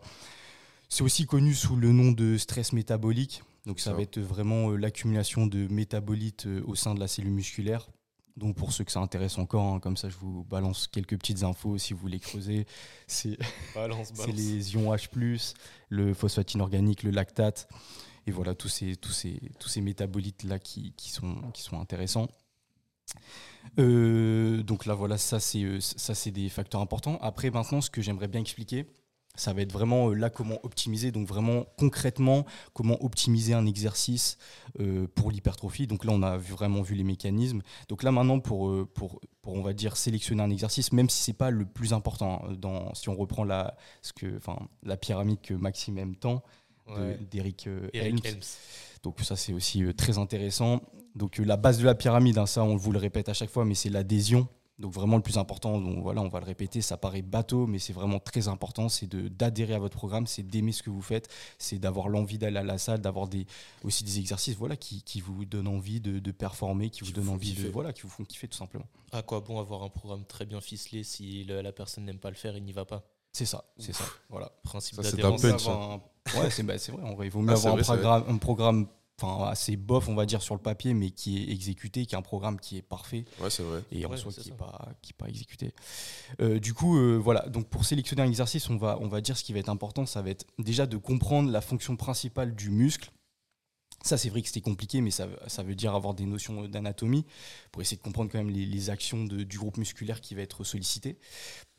[0.92, 3.44] C'est aussi connu sous le nom de stress métabolique.
[3.66, 7.88] Donc ça, ça va être vraiment l'accumulation de métabolites au sein de la cellule musculaire
[8.38, 11.44] donc pour ceux que ça intéresse encore, hein, comme ça je vous balance quelques petites
[11.44, 12.66] infos si vous voulez creuser.
[13.08, 13.38] C'est
[14.34, 15.54] les ions H+,
[15.90, 17.68] le phosphate inorganique, le lactate,
[18.28, 21.80] et voilà tous ces, tous ces, tous ces métabolites là qui, qui, sont, qui sont
[21.80, 22.28] intéressants.
[23.80, 27.18] Euh, donc là voilà, ça c'est, ça c'est des facteurs importants.
[27.22, 28.86] Après maintenant, ce que j'aimerais bien expliquer,
[29.36, 34.38] ça va être vraiment euh, là comment optimiser, donc vraiment concrètement comment optimiser un exercice
[34.80, 35.88] euh, pour l'hypertrophie.
[35.88, 37.62] Donc là, on a vraiment vu les mécanismes.
[37.88, 41.24] Donc là, maintenant, pour, euh, pour, pour on va dire sélectionner un exercice, même si
[41.24, 44.98] c'est pas le plus important, hein, dans, si on reprend la, ce que, enfin, la
[44.98, 46.44] pyramide que Maxime aime tant,
[47.30, 48.20] d'Eric Helms.
[49.04, 50.82] Donc ça, c'est aussi très intéressant.
[51.16, 53.64] Donc la base de la pyramide, hein, ça, on vous le répète à chaque fois,
[53.64, 54.48] mais c'est l'adhésion.
[54.82, 57.80] Donc vraiment le plus important, donc voilà, on va le répéter, ça paraît bateau, mais
[57.80, 61.30] c'est vraiment très important, c'est d'adhérer à votre programme, c'est d'aimer ce que vous faites,
[61.60, 63.46] c'est d'avoir l'envie d'aller à la salle, d'avoir des,
[63.84, 67.30] aussi des exercices voilà, qui, qui vous donnent envie de, de performer, qui, vous donnent
[67.30, 68.86] envie de voilà, qui vous font kiffer tout simplement.
[69.12, 72.36] À quoi bon avoir un programme très bien ficelé si la personne n'aime pas le
[72.36, 73.04] faire, il n'y va pas?
[73.32, 74.04] C'est ça, c'est ça.
[74.30, 74.52] Voilà.
[74.64, 75.42] Principe d'adhérence.
[75.44, 77.26] Ouais, c'est bah, vrai.
[77.28, 78.88] il vaut mieux ah, avoir un, programme, un programme
[79.22, 82.18] enfin assez bof on va dire sur le papier mais qui est exécuté qui est
[82.18, 83.26] un programme qui est parfait.
[83.40, 83.84] Ouais c'est vrai.
[83.92, 85.74] Et en soi qui n'est pas qui pas exécuté.
[86.42, 87.48] Euh, du coup euh, voilà.
[87.50, 90.06] Donc pour sélectionner un exercice on va on va dire ce qui va être important
[90.06, 93.12] ça va être déjà de comprendre la fonction principale du muscle.
[94.04, 97.24] Ça, c'est vrai que c'était compliqué, mais ça, ça, veut dire avoir des notions d'anatomie
[97.72, 100.42] pour essayer de comprendre quand même les, les actions de, du groupe musculaire qui va
[100.42, 101.20] être sollicité.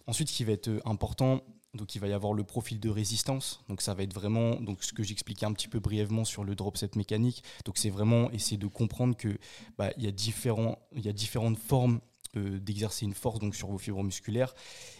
[0.07, 1.43] Ensuite, ce qui va être important,
[1.75, 3.63] donc il va y avoir le profil de résistance.
[3.69, 6.55] Donc ça va être vraiment donc ce que j'expliquais un petit peu brièvement sur le
[6.55, 7.43] drop set mécanique.
[7.65, 9.39] Donc c'est vraiment essayer de comprendre que
[9.79, 12.01] bah, il y a différents il y a différentes formes
[12.37, 14.55] euh, d'exercer une force donc sur vos fibres musculaires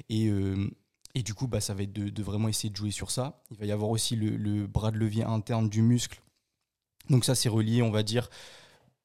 [0.09, 0.71] et euh,
[1.15, 3.43] et du coup, bah, ça va être de, vraiment essayer de jouer sur ça.
[3.51, 6.23] Il va y avoir aussi le, bras de levier interne du muscle.
[7.11, 8.31] Donc ça, c'est relié, on va dire,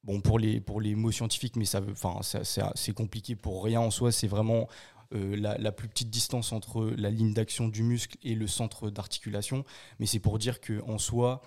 [0.04, 3.92] bon pour les pour les mots scientifiques, mais ça enfin c'est compliqué pour rien en
[3.92, 4.12] soi.
[4.12, 4.68] C'est vraiment
[5.14, 9.64] euh, la, plus petite distance entre la ligne d'action du muscle et le centre d'articulation.
[10.00, 11.42] Mais c'est pour dire qu'en soi,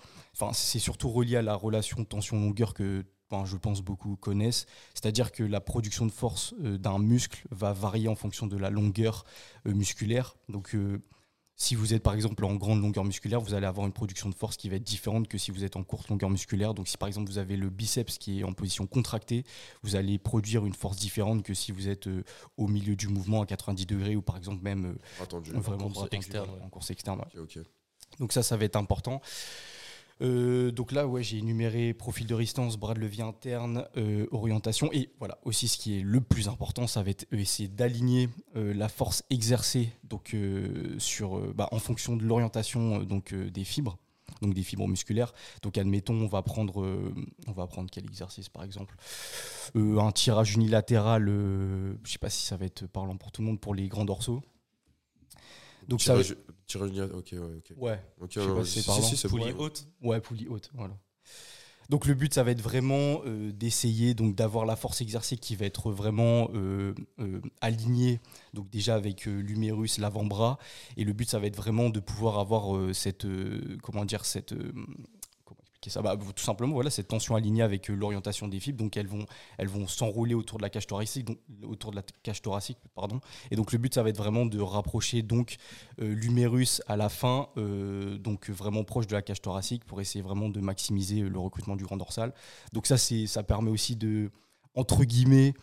[0.53, 3.05] c'est surtout relié à la relation tension-longueur que
[3.45, 4.65] je pense beaucoup connaissent.
[4.93, 8.69] C'est-à-dire que la production de force euh, d'un muscle va varier en fonction de la
[8.69, 9.25] longueur
[9.67, 10.35] euh, musculaire.
[10.49, 10.75] Donc
[11.61, 14.33] si vous êtes par exemple en grande longueur musculaire, vous allez avoir une production de
[14.33, 16.73] force qui va être différente que si vous êtes en courte longueur musculaire.
[16.73, 19.43] Donc si par exemple vous avez le biceps qui est en position contractée,
[19.83, 22.23] vous allez produire une force différente que si vous êtes euh,
[22.57, 26.09] au milieu du mouvement à 90 degrés ou par exemple même euh, vraiment en course
[26.11, 26.49] externe.
[26.63, 27.21] En course externe
[28.17, 29.21] Donc ça, ça va être important.
[30.21, 34.91] Euh, donc là, ouais, j'ai énuméré profil de résistance, bras de levier interne, euh, orientation.
[34.93, 38.29] Et voilà, aussi ce qui est le plus important, ça va être euh, essayer d'aligner
[38.53, 40.35] la force exercée donc,
[41.55, 43.97] bah, en fonction de l'orientation donc, des fibres.
[44.41, 45.33] Donc des fibres musculaires.
[45.61, 47.11] Donc admettons, on va prendre,
[47.47, 48.95] on va prendre quel exercice par exemple
[49.75, 53.47] Un tirage unilatéral, je ne sais pas si ça va être parlant pour tout le
[53.47, 54.41] monde, pour les grands dorsaux.
[55.87, 56.35] Donc tirage, ça,
[56.67, 57.73] tirage ok, ouais, ok.
[57.77, 57.99] Ouais.
[58.21, 59.87] Ok, ouais, c'est si, si, poulie haute.
[60.01, 60.95] Ouais, poulie haute, voilà.
[61.89, 65.57] Donc le but, ça va être vraiment euh, d'essayer donc d'avoir la force exercée qui
[65.57, 68.21] va être vraiment euh, euh, alignée,
[68.53, 70.57] donc déjà avec l'humérus, l'avant-bras,
[70.95, 73.27] et le but, ça va être vraiment de pouvoir avoir cette
[73.83, 74.55] comment dire cette
[76.01, 78.79] bah, Tout simplement, voilà, cette tension alignée avec euh, l'orientation des fibres.
[78.79, 79.25] Donc, elles vont,
[79.57, 83.19] elles vont s'enrouler autour de la cage thoracique, donc, autour de la cage thoracique, pardon.
[83.49, 85.57] Et donc, le but, ça va être vraiment de rapprocher donc
[86.01, 90.21] euh, l'humérus à la fin, euh, donc vraiment proche de la cage thoracique, pour essayer
[90.21, 92.33] vraiment de maximiser le recrutement du grand dorsal.
[92.73, 94.31] Donc, ça, c'est, ça permet aussi de,
[94.75, 95.53] entre guillemets,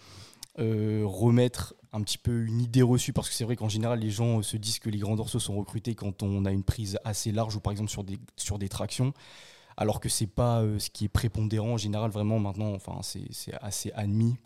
[0.57, 4.43] remettre un petit peu une idée reçue parce que c'est vrai qu'en général les gens
[4.43, 7.57] se disent que les grands dorsaux sont recrutés quand on a une prise assez large
[7.57, 9.15] ou par exemple sur des, sur des tractions
[9.79, 13.55] alors que c'est pas euh, ce qui est prépondérant en général vraiment maintenant enfin c'est
[13.63, 14.37] assez admis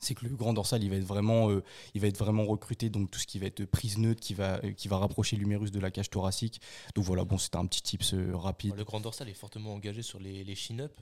[0.00, 1.62] c'est que le grand dorsal il va être vraiment euh,
[1.94, 4.58] il va être vraiment recruté donc tout ce qui va être prise neutre qui va
[4.64, 6.60] euh, qui va rapprocher l'humérus de la cage thoracique.
[6.94, 8.74] Donc voilà bon c'était un petit tips rapide.
[8.76, 10.98] Le grand dorsal est fortement engagé sur les, les chin-up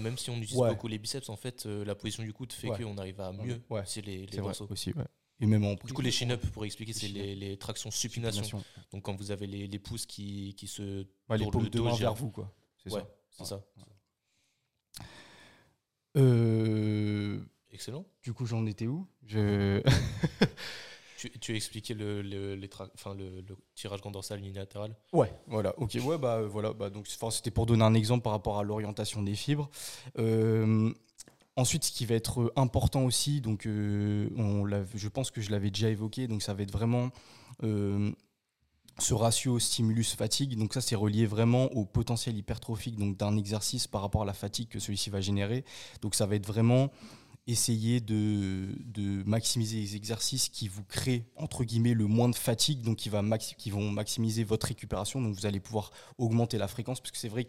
[0.00, 2.98] même si on utilise beaucoup les biceps en fait la position du coude fait qu'on
[2.98, 3.62] arrive à mieux.
[3.84, 4.66] C'est les, les dorsaux.
[4.68, 4.92] aussi
[5.40, 8.62] et même en du coup, les chin-up, pour expliquer, c'est les, les, tractions supination.
[8.92, 11.94] Donc, quand vous avez les, les pouces qui, qui se ouais, les paumes le dos
[11.94, 12.52] vers vous, quoi.
[12.82, 13.08] C'est ça.
[13.30, 13.64] C'est ça.
[16.16, 17.40] Euh...
[17.70, 18.04] Excellent.
[18.22, 19.06] Du coup, j'en étais où?
[19.24, 19.82] Je...
[21.18, 25.32] tu, tu, as expliqué le, le, les enfin, le, le, tirage grand dorsal unilatéral Ouais,
[25.46, 25.78] voilà.
[25.78, 26.72] Ok, ouais, bah voilà.
[26.72, 29.70] Bah, donc, c'était pour donner un exemple par rapport à l'orientation des fibres.
[30.18, 30.92] Euh,
[31.58, 34.28] Ensuite, ce qui va être important aussi, donc euh,
[34.94, 37.10] je pense que je l'avais déjà évoqué, donc ça va être vraiment
[37.64, 38.12] euh,
[39.00, 40.56] ce ratio stimulus-fatigue.
[40.56, 44.68] Donc ça, c'est relié vraiment au potentiel hypertrophique d'un exercice par rapport à la fatigue
[44.68, 45.64] que celui-ci va générer.
[46.00, 46.92] Donc ça va être vraiment
[47.48, 52.98] essayer de, maximiser les exercices qui vous créent, entre guillemets, le moins de fatigue, donc
[52.98, 53.10] qui,
[53.56, 55.20] qui vont maximiser votre récupération.
[55.20, 57.44] Donc vous allez pouvoir augmenter la fréquence, parce que c'est vrai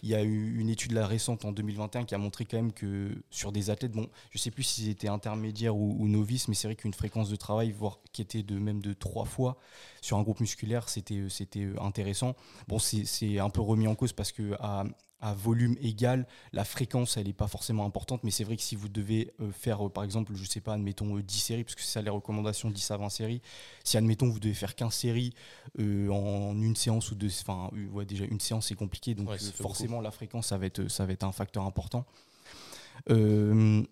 [0.00, 2.72] qu'il y a eu une étude là récente en 2021 qui a montré quand même
[2.72, 6.54] que sur des athlètes, bon, je sais plus s'ils étaient intermédiaires ou, ou novices, mais
[6.54, 9.58] c'est vrai qu'une fréquence de travail, voire qui était de même de trois fois
[10.00, 12.34] sur un groupe musculaire, c'était c'était intéressant.
[12.66, 14.84] Bon, c'est c'est un peu remis en cause parce que à,
[15.20, 18.74] à volume égal, la fréquence, elle n'est pas forcément importante, mais c'est vrai que si
[18.74, 21.74] vous devez euh, faire, euh, par exemple, je sais pas, admettons euh, 10 séries, parce
[21.74, 23.42] que c'est ça les recommandations, 10 à 20 séries,
[23.84, 25.34] si admettons vous devez faire 15 séries
[25.78, 29.28] euh, en une séance ou deux, enfin, euh, ouais, déjà une séance c'est compliqué, donc
[29.28, 32.06] Ouais, euh, fait forcément la fréquence, ça va, être, ça va être un facteur important.
[33.10, 33.82] Euh,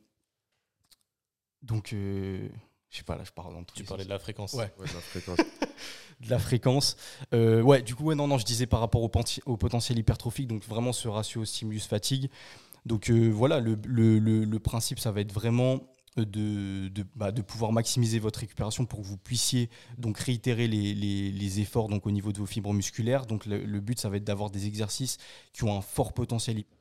[1.63, 2.49] donc, euh,
[2.91, 4.55] je sais pas, là je parle dans tous Tu parlais de la fréquence.
[4.55, 4.73] Ouais.
[4.79, 5.39] Ouais, de la fréquence.
[6.21, 6.97] de la fréquence.
[7.35, 9.09] Euh, ouais, du coup, ouais, non, non, je disais par rapport au,
[9.57, 12.31] potentiel hypertrophique, donc vraiment ce ratio stimulus-fatigue.
[12.87, 15.81] Donc euh, voilà, le, le- le- le principe, ça va être vraiment
[16.21, 20.95] de, de, bah, de pouvoir maximiser votre récupération pour que vous puissiez donc réitérer les,
[20.95, 23.27] les- les efforts donc, au niveau de vos fibres musculaires.
[23.27, 25.19] Donc le, le but, ça va être d'avoir des exercices
[25.53, 26.79] qui ont un fort potentiel hypertrophique.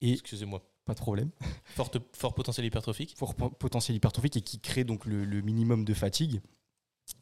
[0.00, 0.62] Et Excusez-moi.
[0.84, 1.30] pas de problème
[1.76, 3.14] Forte- fort potentiel hypertrophique.
[3.16, 6.40] fort po- potentiel hypertrophique et qui crée donc le, le minimum de fatigue.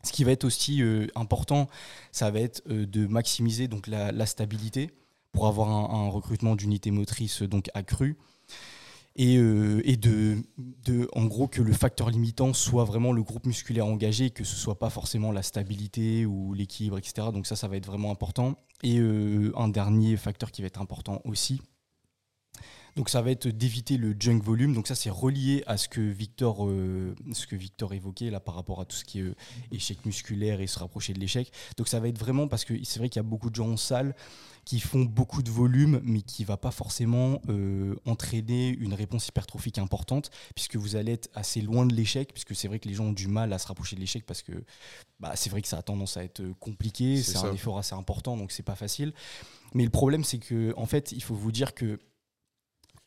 [0.03, 1.69] Ce qui va être aussi euh, important,
[2.13, 4.91] ça va être euh, de maximiser donc la, la stabilité
[5.33, 8.17] pour avoir un, un recrutement d'unités motrices donc accru
[9.17, 14.31] et, euh, de, en gros que le facteur limitant soit vraiment le groupe musculaire engagé,
[14.31, 17.29] que ce soit pas forcément la stabilité ou l'équilibre, etc.
[17.33, 18.57] Donc ça, ça va être vraiment important.
[18.83, 21.63] Et euh, un dernier facteur qui va être important aussi,
[22.97, 24.73] donc ça va être d'éviter le junk volume.
[24.73, 28.55] Donc ça c'est relié à ce que Victor, euh, ce que Victor évoquait là par
[28.55, 29.35] rapport à tout ce qui est euh,
[29.71, 31.53] échec musculaire et se rapprocher de l'échec.
[31.77, 33.69] Donc ça va être vraiment parce que c'est vrai qu'il y a beaucoup de gens
[33.69, 34.15] en salle
[34.65, 39.79] qui font beaucoup de volume mais qui va pas forcément euh, entraîner une réponse hypertrophique
[39.79, 43.05] importante puisque vous allez être assez loin de l'échec puisque c'est vrai que les gens
[43.05, 44.65] ont du mal à se rapprocher de l'échec parce que
[45.21, 48.39] bah, c'est vrai que ça a tendance à être compliqué, C'est un effort assez important
[48.39, 49.13] donc c'est pas facile.
[49.75, 52.01] Mais le problème c'est que en fait il faut vous dire que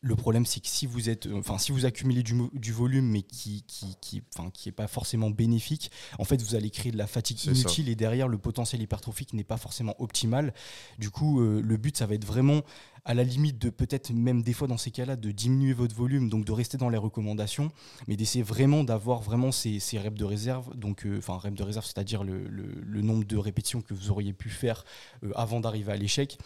[0.02, 3.64] le problème, c'est que si vous êtes, enfin, si vous accumulez du, volume, mais qui,
[3.66, 7.06] qui, qui, enfin, qui est pas forcément bénéfique, en fait, vous allez créer de la
[7.06, 7.50] fatigue ça.
[7.50, 10.54] inutile et derrière, le potentiel hypertrophique n'est pas forcément optimal.
[10.98, 12.62] Du coup, euh, le but, ça va être vraiment,
[13.04, 16.28] à la limite de peut-être même des fois dans ces cas-là, de diminuer votre volume,
[16.28, 17.70] donc de rester dans les recommandations,
[18.08, 21.62] mais d'essayer vraiment d'avoir vraiment ces, ces reps de réserve, donc, euh, enfin, reps de
[21.62, 24.84] réserve, c'est-à-dire le, le- le nombre de répétitions que vous auriez pu faire
[25.24, 26.38] euh, avant d'arriver à l'échec.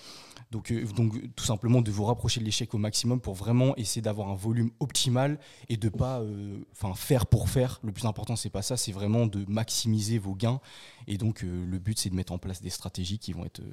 [0.51, 4.03] Donc, euh, donc tout simplement de vous rapprocher de l'échec au maximum pour vraiment essayer
[4.03, 7.81] d'avoir un volume optimal et de pas euh, enfin faire pour faire.
[7.83, 10.61] Le plus important c'est pas ça, c'est vraiment de maximiser vos gains.
[11.09, 13.61] Et donc euh, le but c'est de mettre en place des stratégies qui vont être,
[13.61, 13.65] euh,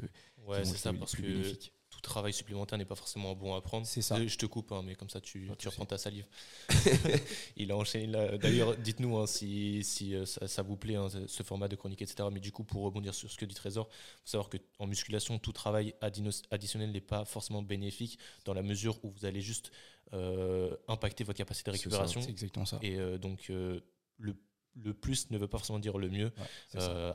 [0.45, 1.73] qui Ouais, vont c'est être ça, parce plus que bénéfiques.
[2.01, 3.85] Tout travail supplémentaire n'est pas forcément bon à prendre.
[3.85, 4.15] C'est ça.
[4.17, 6.25] Euh, Je te coupe, hein, mais comme ça tu, tu reprends ta salive.
[7.57, 8.07] Il a enchaîné.
[8.37, 12.01] D'ailleurs, dites-nous hein, si, si euh, ça, ça vous plaît, hein, ce- format de chronique,
[12.01, 12.27] etc.
[12.31, 15.37] Mais du coup, pour rebondir sur ce que dit Trésor, il faut savoir qu'en musculation,
[15.39, 19.71] tout travail additionnel n'est pas forcément bénéfique dans la mesure où vous allez juste
[20.13, 22.21] euh, impacter votre capacité de récupération.
[22.21, 22.79] C'est exactement ça.
[22.81, 23.79] Et euh, donc, euh,
[24.17, 24.35] le,
[24.75, 26.31] le plus ne veut pas forcément dire le mieux.
[26.37, 26.79] Ouais.
[26.81, 27.13] Euh,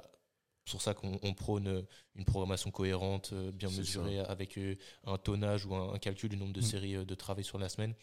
[0.67, 4.75] c'est pour ça qu'on on prône une programmation cohérente, euh, bien mesurée, avec euh,
[5.05, 6.65] un tonnage ou un, un calcul du nombre de Mm.
[6.65, 7.95] séries euh, de travail sur la semaine.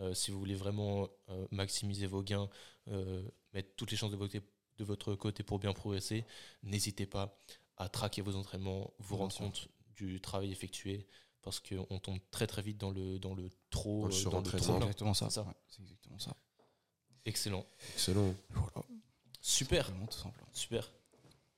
[0.00, 2.48] Euh, si vous voulez vraiment euh, maximiser vos gains,
[2.88, 3.22] euh,
[3.54, 6.24] mettre toutes les chances de votre, de votre côté pour bien progresser,
[6.62, 7.36] n'hésitez pas
[7.76, 9.44] à traquer vos entraînements, vous Bien rendre sûr.
[9.44, 11.06] compte du travail effectué,
[11.42, 14.08] parce qu'on tombe très très vite dans le, dans le trop.
[14.08, 15.26] Dans le euh, exactement ça.
[15.28, 15.42] C'est ça.
[15.42, 16.34] Ouais, c'est exactement ça.
[17.24, 17.66] Excellent.
[17.94, 18.34] Excellent.
[18.50, 18.86] Voilà.
[19.40, 19.86] Super.
[19.86, 20.48] Simplement, tout simplement.
[20.52, 20.90] Super.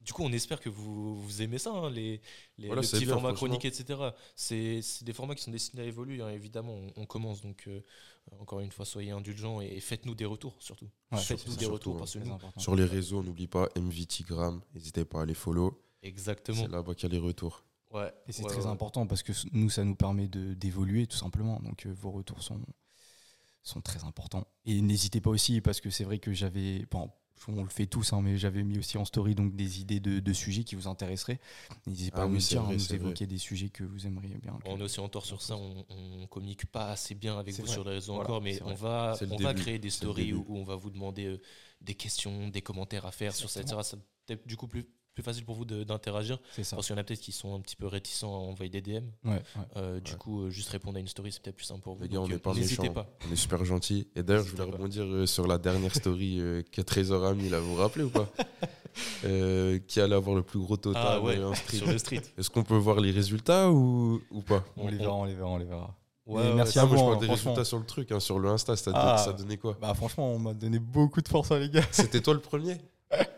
[0.04, 2.20] Du coup, on espère que vous, vous aimez ça, hein, les,
[2.58, 4.00] les, Voilà, les c'est petits bien, formats chroniques, etc.
[4.34, 6.74] C'est des formats qui sont destinés à évoluer, hein, évidemment.
[6.74, 7.80] On, on commence, donc euh,
[8.40, 10.88] encore une fois, soyez indulgents et, faites-nous des retours, surtout.
[11.12, 12.60] Ouais, faites-nous des retours, parce que nous, important.
[12.60, 14.60] Sur les réseaux, n'oublie pas MVTgram.
[14.74, 15.80] N'hésitez pas à les follow.
[16.02, 16.62] exactement.
[16.62, 17.64] C'est là-bas qu'il y a les retours.
[17.92, 18.70] Ouais, Et c'est ouais, très ouais.
[18.72, 21.60] important parce que nous, ça nous permet de- d'évoluer tout simplement.
[21.60, 22.58] Donc euh, vos retours sont,
[23.62, 24.46] sont très importants.
[24.64, 27.10] Et n'hésitez pas aussi parce que c'est vrai que j'avais, bon,
[27.48, 30.20] on le fait tous, hein, mais j'avais mis aussi en story donc des idées de,
[30.20, 31.40] de sujets qui vous intéresseraient.
[31.86, 33.06] N'hésitez pas Ah à oui, nous c'est dire, vrai, à nous c'est vrai.
[33.06, 34.52] évoquer des sujets que vous aimeriez bien.
[34.52, 37.54] que- On est aussi en tort sur ça, on, on communique pas assez bien avec
[37.54, 37.72] vous vrai.
[37.72, 39.16] sur les réseaux Voilà, encore, mais on va,
[39.54, 41.40] créer des stories où, on va vous demander euh,
[41.80, 43.66] des questions, des commentaires à faire sur ça.
[43.66, 46.76] Ça peut-être du coup plus, plus facile pour vous de- d'interagir, C'est ça.
[46.76, 48.80] parce qu'il y en a peut-être qui sont un petit peu réticents à envoyer des
[48.80, 49.04] DM.
[49.24, 49.40] Ouais, ouais.
[49.76, 50.18] Euh, Du Ouais.
[50.18, 52.02] coup, euh, juste répondre à une story, c'est peut-être plus simple pour vous.
[52.02, 52.94] Les gars, on Donc, n'est euh, pas N'hésitez méchants.
[52.94, 53.06] pas.
[53.28, 54.08] On est super gentils.
[54.16, 54.76] Et d'ailleurs, je voulais pas.
[54.76, 57.60] rebondir euh, sur la dernière story euh, que Trésor a mis là.
[57.60, 58.28] Vous vous rappelez ou pas?
[59.24, 61.78] Euh, Qui allait avoir le plus gros total Ah ouais, en street.
[61.78, 62.20] sur le street.
[62.36, 64.62] Est-ce qu'on peut voir les résultats ou, ou pas?
[64.76, 65.96] On, les verra, on les verra, on les verra.
[66.28, 66.96] Et merci à moi, vous.
[66.98, 69.16] je hein, parle des résultats sur le truc, hein, sur le Insta, ça, Ah.
[69.16, 69.78] ça donnait quoi?
[69.80, 71.82] Bah franchement, on m'a donné beaucoup de force, hein, les gars.
[71.90, 72.76] C'était toi le premier?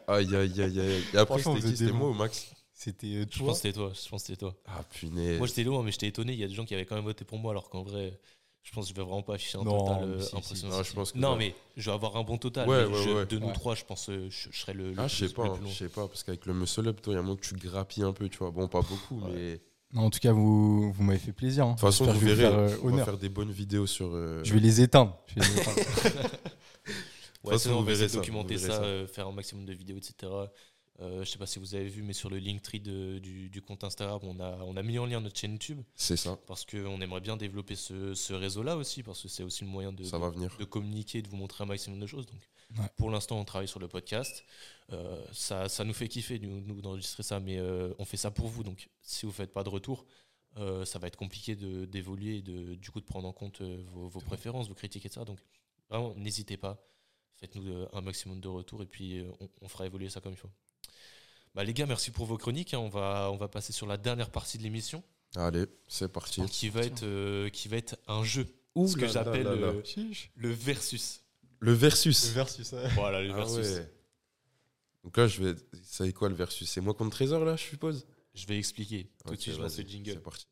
[0.09, 1.03] Aïe, aïe, aïe, aïe.
[1.13, 3.39] Et après, Franchement, c'était vous qui êtes C'était des moi ou Max C'était euh, Je
[3.39, 3.47] toi.
[3.49, 3.93] pense que c'était toi.
[3.95, 4.55] Je pense que c'était toi.
[4.67, 5.39] Ah, punaise.
[5.39, 6.33] Moi, j'étais loin, mais j'étais étonné.
[6.33, 8.19] Il y a des gens qui avaient quand même voté pour moi, alors qu'en vrai,
[8.63, 10.37] je pense que je vais vraiment pas afficher un Non, total mais euh, si, si,
[10.37, 10.77] impressionnant.
[10.79, 12.69] Ah, je pense que Non, mais je vais avoir un bon total.
[12.69, 13.27] Ouais, mais ouais, je- ouais.
[13.27, 13.53] De nous Ouais.
[13.53, 14.91] trois, je pense que je, je serais le.
[14.93, 16.55] le Ah, je sais plus- pas, le hein, plus je sais pas, parce qu'avec le
[16.55, 18.51] muscle up, toi, il y a un moment que tu grappilles un peu, tu vois.
[18.51, 19.31] Bon, pas beaucoup, Ouais.
[19.35, 19.53] mais.
[19.55, 19.61] De
[20.01, 21.67] Non, en tout cas, vous, vous m'avez fait plaisir.
[21.67, 21.71] hein.
[21.73, 23.05] toute façon, J'espère vous que je vais verrez, faire, euh, on va honneur.
[23.07, 24.09] faire des bonnes vidéos sur.
[24.13, 25.17] euh, Je vais les éteindre.
[25.29, 25.77] Je vais les éteindre.
[27.45, 29.97] Ouais, façon, sinon, on va essayer de documenter ça, euh, faire un maximum de vidéos,
[29.99, 30.33] etc.
[31.01, 33.61] Euh, je sais pas si vous avez vu, mais sur le Linktree de- du, du
[33.61, 36.65] compte Instagram, on a, on a mis en lien notre chaîne YouTube C'est ça, parce
[36.65, 40.05] qu'on aimerait bien développer ce, ce réseau-là aussi, parce que c'est aussi le moyen de,
[40.05, 40.57] ça va venir.
[40.57, 42.27] de communiquer, de vous montrer un maximum de choses.
[42.27, 42.41] Donc,
[42.79, 42.87] Ouais.
[42.97, 44.43] pour l'instant, on travaille sur le podcast.
[44.93, 48.31] Euh, ça, ça nous fait kiffer, nous, nous, d'enregistrer ça, mais euh, on fait ça
[48.31, 48.63] pour vous.
[48.65, 50.07] Donc, si vous faites pas de retour,
[50.57, 53.61] euh, ça va être compliqué de- d'évoluer et de, du coup de prendre en compte
[53.61, 55.23] vos, vos préférences, vos critiques, etc.
[55.27, 55.39] Donc,
[55.91, 56.81] vraiment, n'hésitez pas.
[57.41, 60.33] Faites-nous euh, un maximum de retours et puis euh, on, on fera évoluer ça comme
[60.33, 60.51] il faut.
[61.55, 62.75] Bah, les gars, merci pour vos chroniques.
[62.75, 62.79] hein.
[62.79, 65.03] On, va, on va passer sur la dernière partie de l'émission
[65.37, 66.41] Allez, c'est parti.
[66.41, 68.47] donc qui va, être, euh, qui va être un jeu.
[68.77, 69.83] Ouh ce que j'appelle euh,
[70.37, 71.23] le versus.
[71.61, 72.27] Le versus.
[72.33, 72.75] versus.
[72.95, 73.59] Voilà, le Ah versus.
[73.79, 73.93] ouais.
[75.05, 75.55] Donc là, je vais.
[75.85, 76.69] Ça quoi le versus?
[76.69, 78.07] C'est moi contre Trésor, là, je suppose?
[78.35, 79.11] Je vais expliquer.
[79.25, 80.11] Tout de Ok, suite, je lance le jingle.
[80.13, 80.47] C'est parti.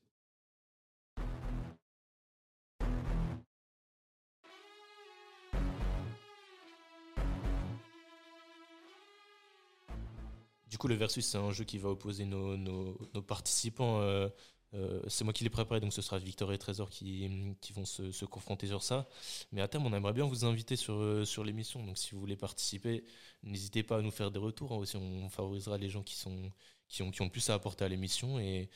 [10.89, 12.95] Le versus, c'est un jeu qui va opposer nos,
[13.27, 14.01] participants.
[14.01, 14.29] euh,
[14.75, 17.29] euh, c'est moi qui l'ai préparé, donc ce sera Victor et Trésor qui,
[17.61, 19.09] qui vont se, confronter sur ça.
[19.53, 21.85] Mais à terme, on aimerait bien vous inviter sur, euh, sur l'émission.
[21.85, 23.05] Donc, si vous voulez participer,
[23.43, 24.73] n'hésitez pas à nous faire des retours.
[24.73, 24.77] hein.
[24.77, 26.51] Aussi, on favorisera les gens qui, sont,
[26.89, 28.71] qui, ont, qui ont plus à apporter à l'émission et,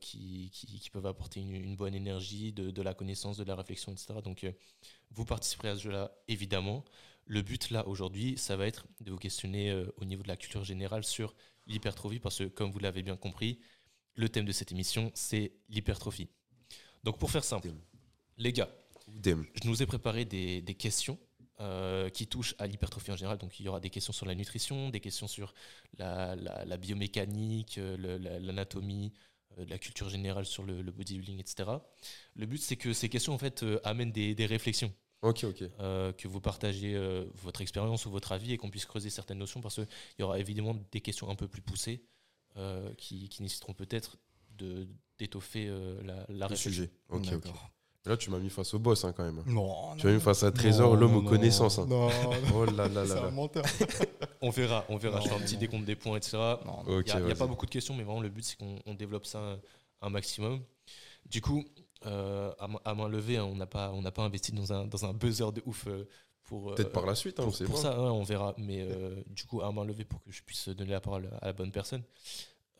[0.00, 4.14] qui, qui, peuvent apporter une, bonne énergie, de, de la connaissance, de la réflexion, etc.
[4.22, 4.44] Donc,
[5.12, 6.84] vous participerez à ce jeu-là, évidemment.
[7.26, 10.36] Le but là aujourd'hui, ça va être de vous questionner euh, au niveau de la
[10.36, 11.34] culture générale sur
[11.66, 13.58] l'hypertrophie, parce que comme vous l'avez bien compris,
[14.14, 16.28] le thème de cette émission, c'est l'hypertrophie.
[17.02, 17.80] Donc pour faire simple, Damn.
[18.38, 18.70] les gars,
[19.22, 21.18] je nous ai préparé des, des questions
[21.60, 23.38] euh, qui touchent à l'hypertrophie en général.
[23.38, 25.52] Donc il y aura des questions sur la nutrition, des questions sur
[25.98, 27.96] la, la- la biomécanique, euh,
[28.40, 29.12] l'anatomie,
[29.56, 31.70] la culture générale sur le, le bodybuilding, etc.
[32.34, 34.92] Le but, c'est que ces questions en fait euh, amènent des, des réflexions
[35.22, 35.64] Ok, ok.
[35.80, 39.38] euh, que vous partagez euh, votre expérience ou votre avis et qu'on puisse creuser certaines
[39.38, 39.86] notions parce qu'il
[40.18, 42.04] y aura évidemment des questions un peu plus poussées
[42.56, 44.18] euh, qui, qui nécessiteront peut-être
[44.58, 44.86] de-
[45.18, 46.70] d'étoffer euh, la, la Le réflexion.
[46.70, 46.90] sujet.
[47.08, 47.52] Ok, ok.
[48.04, 49.42] Là, tu m'as mis face au boss, hein, quand même.
[49.46, 51.80] Non, Tu m'as mis face à Trésor, l'homme aux non, connaissances.
[51.80, 51.86] hein.
[51.88, 53.30] Non, non, Oh là là c'est là un là.
[53.32, 53.64] menteur.
[54.42, 55.16] On verra, on verra.
[55.18, 56.36] Non, Je fais un petit décompte des points, etc.
[56.64, 56.98] Non, non.
[56.98, 57.34] Ok, Il n'y a, vas-y.
[57.34, 59.58] pas beaucoup de questions, mais vraiment le but c'est qu'on on développe ça un,
[60.02, 60.62] un maximum.
[61.28, 61.64] Du coup,
[62.06, 64.72] euh, à, main- à main levée, hein, on n'a pas, on n'a pas investi dans
[64.72, 66.08] un, dans un buzzer de ouf euh,
[66.44, 66.74] pour.
[66.74, 67.80] Peut-être euh, par la suite, hein, on sait pour pas.
[67.82, 68.54] ça, ouais, on verra.
[68.58, 71.46] Mais euh, du coup, à main levée pour que je puisse donner la parole à
[71.46, 72.02] la bonne personne.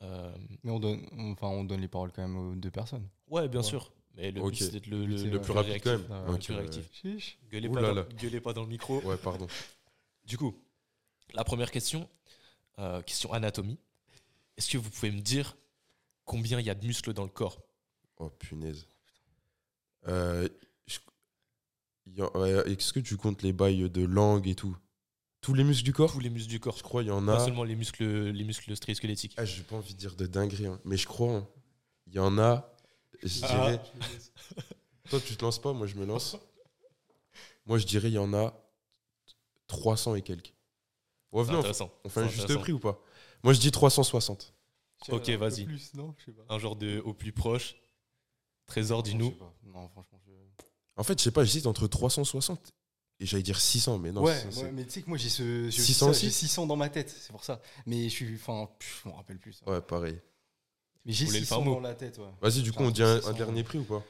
[0.03, 0.31] Euh,
[0.63, 3.09] Mais on donne, on- enfin, on donne les paroles quand même aux deux personnes.
[3.29, 3.67] ouais, bien Ouais.
[3.67, 3.93] sûr.
[4.15, 5.93] Mais le but c'est d'être le, le, le plus rapide réactif.
[5.93, 6.07] quand même.
[6.27, 6.89] Ah, le plus réactif.
[6.93, 7.39] Chiche.
[7.51, 9.01] Gueulez, pas dans, gueulez pas dans le micro.
[9.03, 9.47] Ouais, pardon.
[10.25, 10.57] Du coup,
[11.35, 12.09] la première question,
[12.79, 13.79] euh, question anatomie.
[14.57, 15.57] Est-ce que vous pouvez me dire
[16.25, 17.61] combien il y a de muscles dans le corps?
[18.19, 18.87] Oh, punaise.
[20.09, 20.49] Euh,
[22.67, 24.77] Est-ce que tu comptes les bails de langue et tout?
[25.41, 26.13] Tous les muscles du corps?
[26.13, 26.77] Tous les muscles du corps.
[26.77, 27.45] Je crois il y en Pas a.
[27.45, 29.35] seulement les muscles, les muscles striés-squelettiques.
[29.37, 31.33] Ah, j'ai pas envie de dire de dinguerie, hein, mais je crois.
[31.35, 31.49] hein.
[32.07, 32.73] Il y en a.
[33.23, 33.49] Je Ah.
[33.49, 33.81] dirais.
[35.11, 36.37] Toi, tu te lances pas, moi je me lance.
[37.67, 38.55] Moi, je dirais il y en a
[39.67, 40.53] 300 et quelques.
[41.33, 41.93] Ouais, venez, on, intéressant.
[42.05, 43.01] on fait un juste prix ou pas?
[43.43, 44.53] Moi, je dis 360.
[45.11, 45.67] Ok, vas-y.
[45.67, 46.55] Pas.
[46.55, 47.77] Un genre de au plus proche.
[48.67, 49.31] Trésor, dis-nous.
[49.31, 49.55] sais pas.
[49.65, 50.33] Non, franchement, je.
[50.97, 52.73] En fait, je sais pas, j'hésite entre 360
[53.21, 54.23] et j'allais dire 600, mais non.
[54.23, 55.69] ouais, c'est- ouais, mais tu sais que moi j'ai ce.
[55.71, 57.61] j'ai 600 ça, aussi J'ai 600 dans ma tête, c'est pour ça.
[57.87, 58.35] Mais je suis.
[58.35, 58.69] Enfin,
[59.05, 59.53] je m'en rappelle plus.
[59.55, 59.71] ça.
[59.71, 60.19] Ouais, pareil.
[61.05, 62.25] Mais j'ai Vous voulez le 600 faire mot dans la tête, ouais.
[62.41, 64.03] Vas-y, du coup, on dit un, un 600, dernier prix ou pas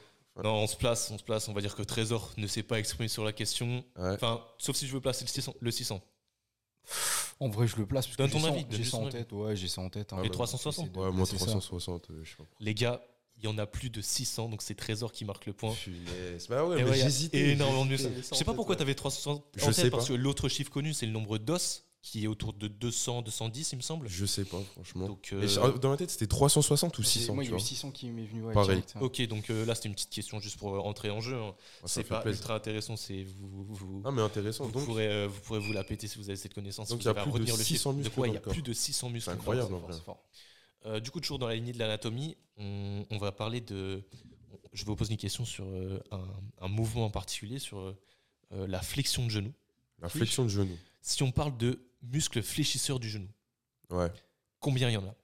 [0.43, 1.47] Non, on se place, on se place.
[1.47, 3.83] On va dire que Trésor ne s'est pas exprimé sur la question.
[3.97, 4.11] Ouais.
[4.13, 5.53] Enfin, sauf si je veux placer le 600.
[5.59, 6.01] Le 600.
[7.39, 9.09] En vrai, je le place parce Donne que ton j'ai ça- avis, J'ai ça en
[9.09, 10.13] tête, ouais, j'ai ça en tête.
[10.13, 10.23] hein.
[10.23, 10.85] Et 360?
[10.85, 11.45] J'essaie de Ouais, moi placer ça.
[11.45, 12.45] 360, euh, je sais pas.
[12.59, 13.01] Les gars,
[13.39, 15.75] il y en a plus de 600, donc c'est Trésor qui marque le point.
[16.49, 17.49] Bah ouais, j'hésitais.
[17.51, 17.97] énormément Je
[18.35, 18.77] sais pas pourquoi ouais.
[18.77, 19.97] tu avais 360 Je en sais tête, pas.
[19.97, 23.73] parce que l'autre chiffre connu, c'est le nombre d'os, qui est autour de 200, 210,
[23.73, 24.07] il me semble.
[24.07, 25.07] Je sais pas, franchement.
[25.07, 27.57] Donc, euh, dans ma tête, c'était 360 ou J'ai- 600, Moi, il y a eu
[27.57, 27.65] vois.
[27.65, 28.43] 600 qui m'est venu.
[28.43, 28.69] ouais, Pareil.
[28.77, 28.99] direct, hein.
[29.01, 31.35] Ok, donc euh, là, c'était une petite question juste pour euh, entrer en jeu.
[31.35, 31.47] hein.
[31.47, 32.39] Ouais, ça c'est pas plaisir.
[32.41, 34.65] ultra intéressant, c'est vous, vous, Ah, mais intéressant.
[34.65, 36.87] vous Donc, pourrez, euh, vous pourrez vous la péter si vous avez cette connaissance.
[36.87, 37.91] Donc, il y a plus de retenir le 600 chiffre.
[37.93, 38.27] De muscles quoi?
[38.27, 38.53] Il y dans a le corps.
[38.53, 39.29] plus de 600 muscles.
[39.29, 39.93] C'est incroyable, en vrai.
[40.05, 40.23] fort.
[40.85, 44.03] Euh, du coup, toujours dans la lignée de l'anatomie, on, on va parler de
[44.73, 46.27] je vais vous poser une question sur euh, un,
[46.59, 49.53] un mouvement en particulier, sur euh, la flexion de genou.
[49.99, 50.77] La flexion de genou.
[51.01, 53.27] Si on parle de muscles fléchisseurs du genou,
[53.89, 54.11] Ouais.
[54.59, 55.15] combien il y en a?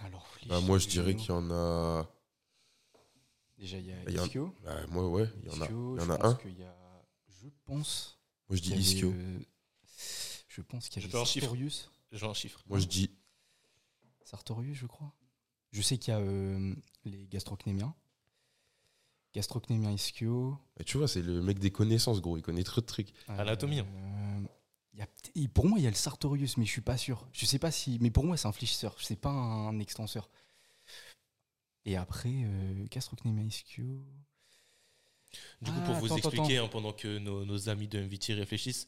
[0.00, 2.06] Alors, Bah, moi, je dirais qu'il y en a.
[3.58, 4.54] Déjà, il y a ischio.
[4.62, 6.34] Bah, moi, ouais, il y en a, Ischio, il y en je a pense un.
[6.36, 7.04] qu'il y a-
[7.42, 8.18] Je pense.
[8.48, 9.14] Moi, je dis ischio.
[10.48, 12.62] Je pense qu'il y veux un chiffre.
[12.66, 13.10] Moi, je dis.
[14.24, 15.12] Sartorius, je crois.
[15.72, 17.94] Je sais qu'il y a euh, les gastrocnémiens.
[19.34, 20.56] Gastrocnémien ischio.
[20.78, 22.36] Et tu vois, c'est le mec des connaissances, gros.
[22.36, 23.12] Il connaît trop de trucs.
[23.28, 23.86] Anatomie, hein.
[23.94, 24.46] Euh,
[24.92, 26.80] il y a peut- et pour moi, il y a le Sartorius, mais je suis
[26.80, 27.26] pas sûr.
[27.32, 27.98] Je sais pas si.
[28.00, 28.94] Mais pour moi, c'est un fléchisseur.
[29.00, 30.30] C'est pas un extenseur.
[31.84, 33.84] Et après, euh, gastrocnémien ischio.
[35.60, 38.34] Du coup, Ah, pour vous attends, expliquer, hein, pendant que nos, nos amis de MVT
[38.34, 38.86] réfléchissent,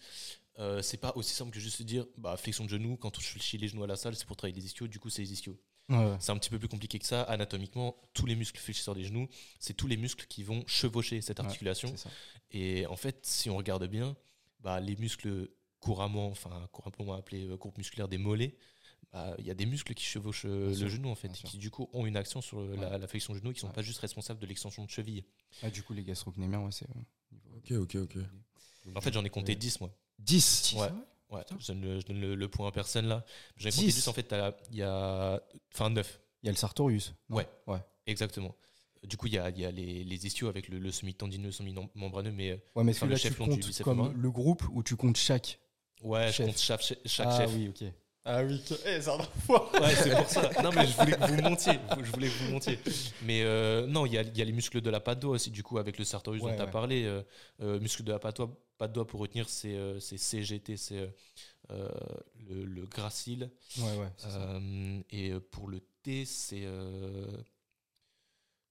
[0.59, 3.59] euh, c'est pas aussi simple que juste dire bah, flexion de genou, quand on fléchit
[3.59, 5.59] les genoux à la salle, c'est pour travailler les ischios, du coup, c'est les ischios.
[5.89, 6.17] Ouais.
[6.19, 7.23] C'est un petit peu plus compliqué que ça.
[7.25, 9.29] Anatomiquement, tous les muscles fléchisseurs des genoux,
[9.61, 11.95] c'est tous les muscles qui vont chevaucher cette articulation.
[12.51, 14.17] Et en fait, si on regarde bien,
[14.61, 15.49] bah, les muscles
[15.81, 18.57] couramment, enfin couramment appelés euh, groupes musculaires des mollets,
[19.13, 21.33] bah, il y a des muscles qui chevauchent euh, Bien le sûr, genou en fait,
[21.37, 21.49] sûr.
[21.49, 23.69] qui du coup ont une action sur euh, la, la flexion de genou, qui sont
[23.69, 23.73] Ouais.
[23.73, 25.25] pas juste responsables de l'extension de cheville.
[25.63, 26.87] Ah, du coup, les gastrocnémiens, ouais, c'est.
[26.91, 28.17] euh, Ok, ok, ok.
[28.97, 29.57] En fait, j'en ai compté Ouais.
[29.57, 29.95] 10 moi.
[30.19, 30.89] 10 Ouais.
[31.31, 33.25] Ouais, je donne, le, je donne le- le point à personne là.
[33.57, 33.95] J'en ai compté 10.
[33.97, 34.33] 10 en fait,
[34.71, 35.41] il y a.
[35.75, 37.15] Enfin 9, Il y a le Sartorius.
[37.29, 37.49] Ouais.
[37.67, 37.81] Ouais.
[38.07, 38.55] exactement.
[39.03, 42.33] Du coup, il y a, y a les, les ischios avec le, le semi-tendineux, semi-membraneux,
[42.33, 44.97] mais Ouais, mais Enfin, le tu chef long du comptes comme le groupe où tu
[44.97, 45.59] comptes chaque.
[46.03, 47.51] ouais, je compte chaque, chaque ah chef.
[47.55, 47.85] oui, ok.
[48.29, 49.71] Ah oui, eh, va fois.
[49.81, 50.51] Ouais, c'est pour ça.
[50.63, 51.79] Non, mais je voulais que vous montiez.
[52.05, 52.79] Je voulais que vous montiez.
[53.23, 55.35] Mais euh, non, il y a, il y a les muscles de la patte doigt
[55.37, 56.71] aussi, du coup, avec le sartorius Ouais, dont tu as ouais.
[56.73, 57.05] parlé.
[57.05, 57.23] Euh,
[57.63, 61.09] euh, muscle de la patte doigt, patte doigt pour retenir, c'est euh, c'est CGT, c'est
[61.71, 61.89] euh,
[62.49, 63.49] le, le gracile.
[63.79, 64.09] Ouais, ouais.
[64.17, 64.61] c'est ça.
[65.11, 66.67] Et pour le T, c'est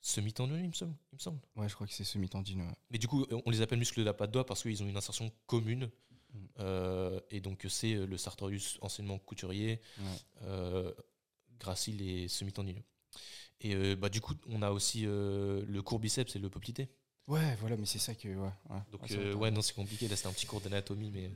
[0.01, 0.93] semi-tendu, il me semble.
[1.13, 1.39] Il me semble.
[1.55, 2.61] Ouais, je crois que c'est semi-tendine.
[2.61, 2.73] ouais.
[2.91, 4.97] Mais du coup, on les appelle muscles de la patte doigt parce qu'ils ont une
[4.97, 5.89] insertion commune.
[6.59, 10.05] Euh, et donc, c'est euh, le sartorius anciennement couturier, Ouais.
[10.43, 10.91] euh,
[11.59, 12.83] gracile et semi-tendineux.
[13.61, 16.89] Et euh, bah, du coup, on a aussi euh, le courbiceps et le poplité.
[17.27, 18.27] Ouais, voilà, mais c'est ça que.
[18.27, 18.79] Ouais, ouais.
[18.91, 19.37] Donc, euh, va.
[19.39, 20.07] ouais, non, c'est compliqué.
[20.07, 21.31] Là, c'était un petit cours d'anatomie, mais.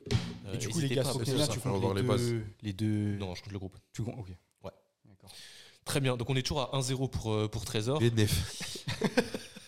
[0.45, 3.17] euh, Et du coup, les que tu comptes les, les deux, les deux?
[3.17, 3.77] Non, je compte le groupe.
[3.93, 4.29] Tu comptes, ok.
[4.63, 4.71] Ouais.
[5.05, 5.31] D'accord.
[5.85, 6.15] Très bien.
[6.17, 7.99] Donc, on est toujours à 1-0 pour, pour Trésor.
[7.99, 8.85] BNF.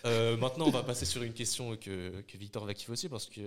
[0.05, 3.27] Euh, maintenant, on va passer sur une question que, que Victor va kiffer aussi parce
[3.27, 3.41] que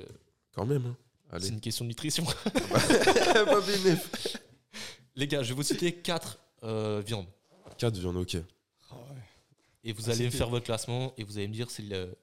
[0.53, 0.97] Quand même, hein.
[1.41, 2.24] C'est une question de nutrition.
[2.45, 3.61] pas
[5.16, 6.39] les gars, je vais vous citer 4
[7.05, 7.26] viandes.
[7.78, 8.37] 4 viandes, ok.
[9.87, 12.16] Et vous allez me faire votre classement et vous allez me dire c'est le-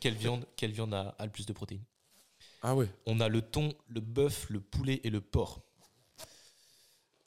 [0.00, 1.82] quelle viande, quelle viande a, a le plus de protéines.
[2.62, 2.88] Ah ouais.
[3.06, 5.62] On a le thon, le bœuf, le poulet et le porc.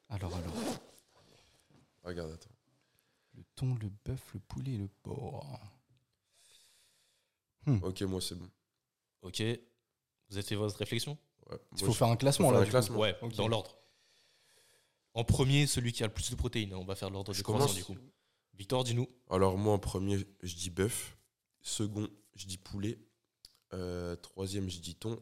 [0.09, 0.53] Alors, alors.
[2.03, 2.49] Regarde, attends.
[3.36, 5.59] Le thon, le bœuf, le poulet et le porc.
[7.67, 8.49] Ok, moi, c'est bon.
[9.23, 9.43] Ok
[10.36, 11.18] Vous avez fait votre réflexion?
[11.50, 11.58] Ouais.
[11.78, 12.60] Il faut faire un classement là.
[12.60, 12.98] un classement.
[12.98, 13.78] Ouais, dans l'ordre.
[15.14, 16.74] En premier, celui qui a le plus de protéines.
[16.74, 17.96] On va faire l'ordre de croissance du coup.
[18.54, 19.08] Victor, dis-nous.
[19.30, 21.18] Alors, moi, en premier, je dis bœuf.
[21.62, 23.00] Second, je dis poulet.
[23.72, 25.18] Euh, troisième, je dis thon.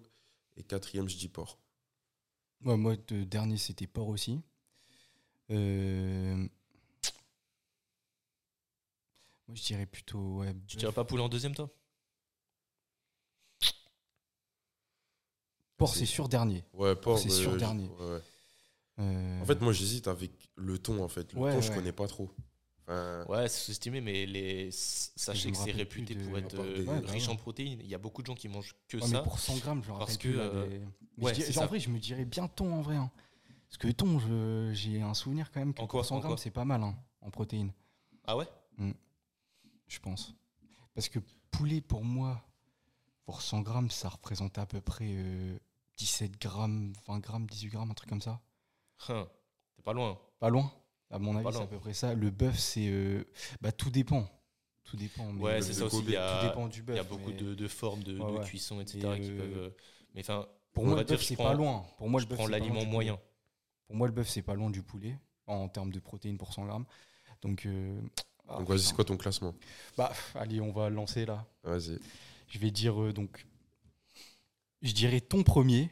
[0.58, 1.60] Et quatrième, je dis porc.
[2.66, 4.42] Ouais, moi, le dernier, c'était porc aussi.
[5.52, 6.48] Euh,
[9.48, 10.40] Moi, je dirais plutôt.
[10.40, 11.70] Ouais, Tu dirais pas poulet en deuxième, toi?
[15.78, 16.64] Porc, c'est sûr, dernier.
[16.74, 17.18] Ouais, porc.
[17.20, 17.88] c'est euh, sûr, je- dernier.
[17.88, 18.22] ouais, ouais.
[19.00, 21.34] Euh, En fait, moi, j'hésite avec le thon, en fait.
[21.34, 22.30] Le Ouais, thon, je connais pas trop.
[22.86, 24.70] Enfin, Ouais, c'est sous-estimé, mais les...
[24.72, 27.34] sachez que c'est réputé pour être euh, bah riche ouais.
[27.34, 27.80] en protéines.
[27.80, 29.18] Il y a beaucoup de gens qui mangent que ouais, ça.
[29.18, 30.80] mais pour 100 grammes, je parce que, plus, là, euh, des-
[31.18, 32.98] Mais ouais, je dirais- c'est en vrai, je me dirais bien thon en vrai.
[32.98, 33.10] hein.
[33.70, 36.20] Parce que thon, je- j'ai un souvenir quand même que En pour quoi, 100 en
[36.20, 37.72] grammes, c'est pas mal hein, en protéines,
[38.26, 38.46] Ah ouais?
[39.88, 40.36] Je pense.
[40.94, 41.20] Parce que
[41.52, 42.44] poulet, pour moi,
[43.26, 45.58] pour 100 grammes, ça représente à peu près euh,
[45.98, 48.42] 17 grammes, 20 grammes, 18 grammes, un truc comme ça.
[49.08, 49.28] Hein,
[49.76, 50.20] T'es pas loin.
[50.40, 50.72] Pas loin.
[51.10, 52.14] À mon avis, c'est à peu près ça.
[52.14, 52.88] Le bœuf, c'est.
[52.88, 53.24] euh,
[53.62, 54.28] Bah, tout dépend.
[54.84, 55.32] Tout dépend.
[55.32, 56.00] mais Ouais, le- c'est ça aussi.
[56.04, 56.98] Il y Tout a, dépend du il bœuf.
[56.98, 58.46] y a beaucoup mais de, de formes de, Ouais, de ouais.
[58.46, 59.18] cuisson, etc.
[59.18, 59.70] Et, qui euh, peuvent, euh,
[60.16, 61.86] mais enfin, Pour on moi, va le bœuf, c'est pas loin.
[61.98, 62.92] Pour moi, le je bœuf, prends l'aliment du poulet.
[62.92, 63.20] moyen.
[63.88, 66.66] Pour moi, le bœuf, c'est pas loin du poulet en termes de protéines pour 100
[66.66, 66.86] grammes.
[67.42, 68.02] Donc, euh,
[68.48, 69.54] ah, donc, vas-y, c'est quoi ton classement?
[69.98, 71.46] Bah, allez, on va lancer là.
[71.64, 72.00] Vas-y.
[72.48, 73.46] Je vais dire euh, donc.
[74.82, 75.90] Je dirais ton premier.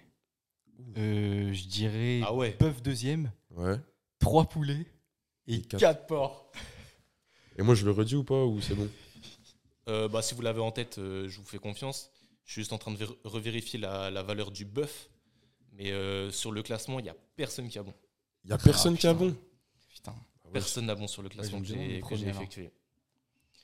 [0.97, 2.55] Euh, je dirais Ah ouais.
[2.59, 3.31] bœuf deuxième.
[3.51, 3.77] Ouais.
[4.19, 4.85] Trois poulets.
[5.47, 5.79] Et, Et quatre.
[5.79, 6.51] quatre porcs.
[7.57, 8.89] Et moi, je le redis ou pas Ou c'est bon
[9.87, 12.11] Euh, bah, si vous l'avez en tête, euh, je vous fais confiance.
[12.45, 15.09] Je suis juste en train de vér- revérifier la, la valeur du bœuf.
[15.73, 17.93] Mais euh, sur le classement, il n'y a personne qui a bon.
[18.43, 19.35] Il y a personne Ah, qui a bon
[19.89, 20.13] Putain.
[20.53, 22.71] Personne n'a bon sur le classement que j'ai effectué.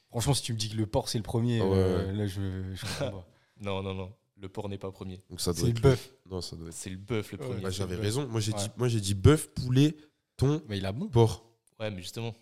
[0.10, 2.28] Franchement, si tu me dis que le porc c'est le premier, Ah ouais, euh, là
[2.28, 3.28] je, je comprends pas.
[3.60, 4.14] Non, non, non.
[4.40, 5.20] Le porc n'est pas premier.
[5.32, 6.14] Donc ça doit C'est être le bœuf.
[6.28, 6.74] Non, ça doit être.
[6.76, 7.46] C'est le bœuf le Ouais.
[7.48, 7.62] premier.
[7.62, 8.28] Bah, c'est J'avais le raison.
[8.28, 8.60] Moi, j'ai Ouais.
[8.60, 9.98] dit, moi, j'ai dit bœuf, poulet,
[10.38, 11.08] thon, Mais il a bon.
[11.08, 11.44] porc.
[11.80, 12.36] Ouais, mais justement,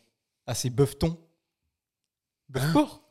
[0.45, 1.17] Ah, c'est bœuf thon.
[2.49, 3.01] Bœuf porc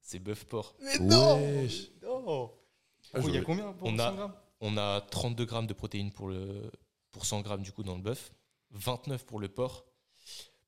[0.00, 0.74] c'est bœuf porc.
[0.80, 1.90] Mais Wesh.
[2.02, 2.52] non
[3.14, 5.66] Ah, Oh, Il y a combien pour On 100 a- grammes On a 32 grammes
[5.66, 6.70] de protéines pour, le,
[7.10, 8.32] pour 100 grammes du coup dans le bœuf,
[8.70, 9.84] 29 pour le porc.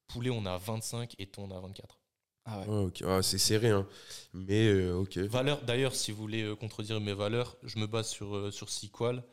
[0.09, 1.99] Poulet, on a 25 et thon, on a 24.
[2.47, 2.93] Ah ouais.
[3.07, 3.87] Ah, c'est serré, hein.
[4.33, 5.17] Mais euh, ok.
[5.19, 8.69] Valeur, d'ailleurs, si vous voulez euh, contredire mes valeurs, je me base sur, euh, sur
[8.69, 9.25] Sequal,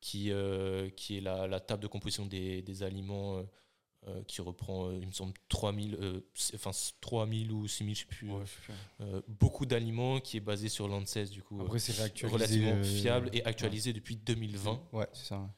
[0.00, 3.42] qui, euh, qui est la, la table de composition des, des aliments euh,
[4.08, 8.00] euh, qui reprend, euh, il me semble, 3000, euh, c'est- enfin 3000 ou 6000, je
[8.00, 8.30] sais plus.
[8.30, 8.44] Ouais,
[9.02, 11.60] euh, beaucoup d'aliments qui est basé sur l'ANSES, du coup.
[11.60, 11.92] Après, c'est
[12.26, 14.82] relativement fiable et actualisé depuis 2020.
[14.92, 15.50] Ouais, c'est ça.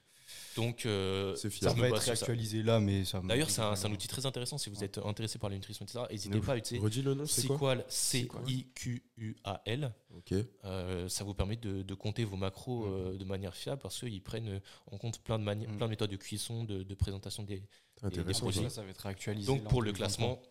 [0.56, 3.20] Donc, euh, Ça va être réactualisé là, mais ça.
[3.24, 6.04] D'ailleurs, c'est un, outil très intéressant si vous êtes intéressé par la nutrition, etc.
[6.10, 7.76] N'hésitez pas à utiliser Redis le nom, c'est quoi.
[7.88, 9.92] C-I-Q-U-A-L.
[10.16, 10.34] Ok.
[10.64, 12.92] Euh, ça vous permet de, de compter vos macros Mhm.
[12.92, 15.76] euh, de manière fiable parce qu'ils prennent euh, en compte plein de, Mhm.
[15.76, 17.62] plein de méthodes de cuisson, de, de présentation des.
[17.96, 18.34] Produits.
[18.64, 18.70] ça.
[18.70, 19.46] ça, va être réactualisé.
[19.46, 19.96] Donc pour le 2023.
[19.96, 20.42] classement,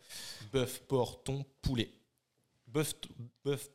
[0.53, 1.91] bœuf, porc, thon, poulet.
[2.67, 2.93] Bœuf,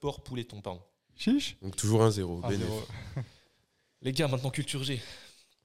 [0.00, 0.82] porc, poulet, thon, pardon.
[1.14, 2.40] Chiche Donc toujours un zéro.
[2.42, 2.82] Ah, zéro.
[4.00, 5.00] Les gars, maintenant culture G.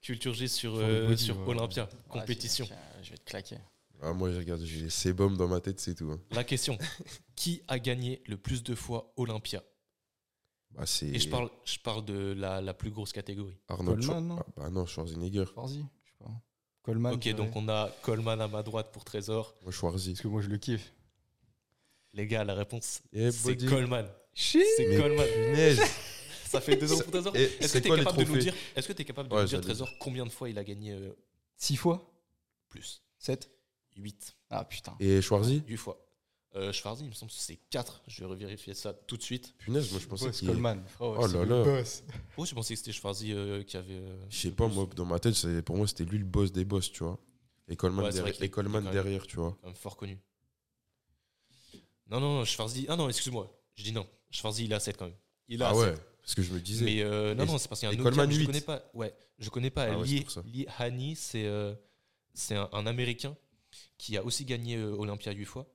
[0.02, 1.48] Culture G sur, Sur euh, body, sur ouais.
[1.50, 2.68] Olympia, Ah, compétition.
[3.04, 3.58] Je vais te claquer.
[4.02, 6.10] Ah, moi, je regarde, j'ai Sebum dans ma tête, c'est tout.
[6.12, 6.20] hein.
[6.32, 6.78] La question
[7.36, 9.62] qui a gagné le plus de fois Olympia
[10.72, 13.58] Bah, Et je parle, je parle de la, la plus grosse catégorie.
[13.68, 15.46] Arnold Coleman, non Ah, Bah non, Schwarzenegger.
[15.56, 16.32] Vas-y, je sais pas.
[16.82, 17.14] Coleman.
[17.14, 19.56] ok, donc on a Coleman à ma droite pour Trésor.
[19.62, 20.14] Moi, Schwarzy.
[20.14, 20.92] Parce que moi, je le kiffe.
[22.14, 23.56] Les gars, la réponse, Eh, c'est.
[23.68, 24.10] Coleman.
[24.34, 25.28] C'est Coleman.
[26.52, 27.36] Ça fait deux ans pour Trésor.
[27.36, 29.42] Est-ce que tu es capable de nous dire, est-ce que tu es capable de Ouais,
[29.44, 31.12] nous dire Trésor combien de fois il a gagné euh,
[31.58, 32.08] 6 fois?
[32.70, 33.50] plus 7
[33.98, 34.36] 8.
[34.50, 34.96] Ah putain.
[35.00, 35.62] Et Schwarzy?
[35.68, 35.98] 8 fois.
[36.56, 38.04] Euh, Schwarzy, il me semble que c'est 4.
[38.08, 39.54] Je vais revérifier ça tout de suite.
[39.58, 40.48] Punaise, moi, je pensais c'est qu'il.
[40.50, 40.84] Coleman.
[41.00, 41.64] Oh c'est là le là.
[41.64, 42.04] boss.
[42.38, 43.94] Oh, je pensais que c'était Schwarzy euh, qui avait.
[43.96, 46.66] euh, Je sais pas, moi, dans ma tête, pour moi, c'était lui le boss des
[46.66, 47.18] boss, tu vois.
[47.70, 49.58] Et Coleman, Ouais, derrière, et Coleman derrière, tu vois.
[49.76, 50.18] fort connu.
[52.10, 52.86] Non, non, non, Schwarzy.
[52.90, 53.50] Ah non, excuse-moi.
[53.76, 54.06] Je dis non.
[54.30, 55.16] Schwarzy, il a 7 quand même.
[55.48, 55.80] Il a Ah 7.
[55.84, 56.86] ouais, parce que je me disais.
[56.86, 58.46] Mais euh, non, non, c'est parce qu'il y a un autre gars, je 8.
[58.46, 58.84] connais pas.
[58.94, 60.06] Ouais, je connais pas Ah ouais,
[60.46, 61.74] Lee, Haney, c'est euh,
[62.52, 63.36] un, un Américain
[63.98, 65.68] qui a aussi gagné euh, Olympia 8 fois.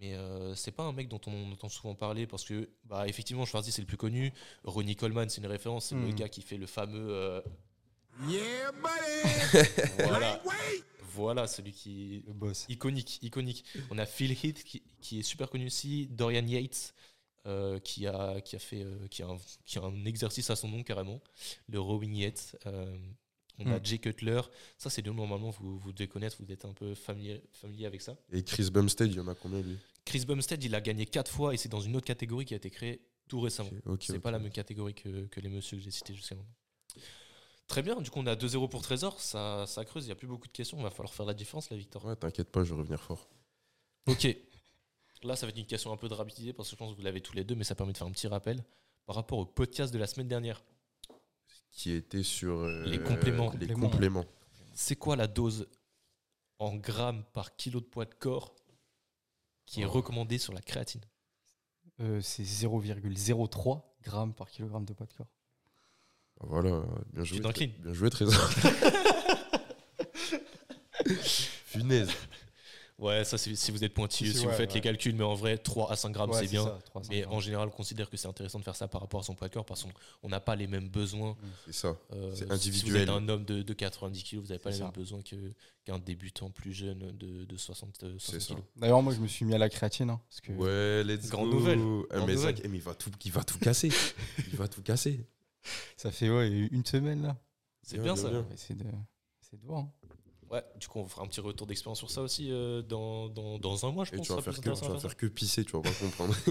[0.00, 3.44] Mais euh, c'est pas un mec dont on entend souvent parler parce que, bah, effectivement,
[3.44, 4.32] Schwarzy, c'est le plus connu.
[4.62, 5.86] Ronnie Coleman, c'est une référence.
[5.86, 6.14] C'est le Hmm.
[6.14, 7.08] gars qui fait le fameux.
[7.10, 7.40] euh,
[8.28, 9.68] Yeah, buddy.
[10.04, 10.42] voilà,
[11.12, 12.22] voilà, celui qui.
[12.26, 12.64] Le boss.
[12.68, 13.64] Iconique, iconique.
[13.90, 16.94] On a Phil Heath qui, qui est super connu aussi, Dorian Yates
[17.48, 20.56] euh, qui, a, qui a fait euh, qui, a un, qui a un exercice à
[20.56, 21.20] son nom carrément,
[21.68, 22.56] le rowing Yates.
[22.66, 22.96] Euh,
[23.58, 23.84] on a Hmm.
[23.84, 24.40] Jay Cutler,
[24.76, 27.86] ça c'est deux noms normalement vous, vous devez connaître, vous êtes un peu familier, familier
[27.86, 28.16] avec ça.
[28.30, 29.76] Et Chris Bumstead, il y en a combien, lui?
[30.04, 32.56] Chris Bumstead, il a gagné quatre fois et c'est dans une autre catégorie qui a
[32.56, 33.70] été créée tout récemment.
[33.86, 36.36] Ok, ok, c'est pas la même catégorie que, que les messieurs que j'ai cités jusqu'à
[36.36, 36.54] maintenant.
[37.66, 40.16] Très bien, du coup on a 2-0 pour Trésor, ça, ça creuse, il n'y a
[40.16, 42.04] plus beaucoup de questions, il va falloir faire la différence la victoire.
[42.04, 43.28] Ouais, t'inquiète pas, je vais revenir fort.
[44.06, 44.26] Ok.
[45.24, 46.96] Là, ça va être une question un peu de rapidité parce que je pense que
[46.96, 48.62] vous l'avez tous les deux, mais ça permet de faire un petit rappel
[49.06, 50.62] par rapport au podcast de la semaine dernière.
[51.70, 52.58] Qui était sur.
[52.60, 53.52] euh, Les compléments.
[53.60, 54.24] Les Compléments.
[54.74, 55.68] C'est quoi la dose
[56.58, 58.54] en grammes par kilo de poids de corps
[59.66, 59.90] qui est Oh.
[59.90, 61.00] recommandée sur la créatine?
[62.00, 65.26] Euh, c'est 0,03 grammes par kilogramme de poids de corps.
[66.40, 67.40] Bah Voilà, bien joué.
[67.40, 68.50] Bien joué, Trésor.
[71.66, 72.10] Funaise.
[72.98, 74.74] Ouais, ça, c'est- si vous êtes pointilleux, Si, si, vous faites ouais.
[74.74, 76.64] les calculs, mais en vrai, 3 à 5 grammes, Ouais, c'est bien.
[76.64, 77.32] ça, 300 Mais grammes.
[77.34, 79.46] en général, on considère que c'est intéressant de faire ça par rapport à son poids
[79.48, 79.84] de corps parce
[80.20, 81.36] qu'on n'a pas les mêmes besoins.
[81.66, 81.96] C'est ça.
[82.12, 82.92] Euh, C'est Si individuel.
[82.92, 84.84] vous êtes un homme de, de 90 kg, vous n'avez pas C'est les ça.
[84.86, 88.54] mêmes besoins qu'un débutant plus jeune de, de 60, euh, 60 C'est ça.
[88.56, 88.62] kg.
[88.74, 90.10] D'ailleurs, moi, je me suis mis à la créatine.
[90.10, 91.54] hein, parce que Ouais, let's Grande go.
[91.54, 91.78] nouvelle.
[91.78, 92.36] Grande mais nouvelle.
[92.38, 93.90] Zach, eh, mais il va tout, il va tout casser.
[94.50, 95.24] il va tout casser.
[95.96, 97.36] ça fait ouais, une semaine là.
[97.82, 98.28] C'est Bien, bien, ça.
[98.28, 98.40] bien.
[98.40, 99.82] On va essayer de, de voir.
[99.82, 99.92] hein.
[100.50, 103.58] Ouais, du coup, on fera un petit retour d'expérience sur ça aussi euh, dans, dans,
[103.58, 104.26] dans un mois, je Et pense.
[104.28, 106.34] tu vas, faire que, tu vas faire que pisser, tu vas pas comprendre.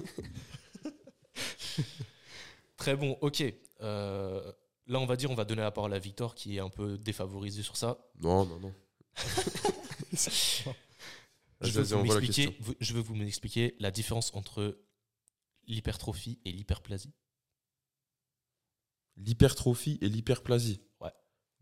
[2.78, 3.44] Très bon, ok.
[3.82, 4.52] Euh,
[4.88, 6.98] là, on va dire, on va donner la parole à Victor qui est un peu
[6.98, 7.98] défavorisé sur ça.
[8.20, 8.74] non, non, non.
[11.62, 14.78] Je veux, vous m'expliquer- je veux vous m'expliquer la différence entre
[15.66, 17.12] l'hypertrophie et l'hyperplasie.
[19.16, 20.82] L'hypertrophie et l'hyperplasie.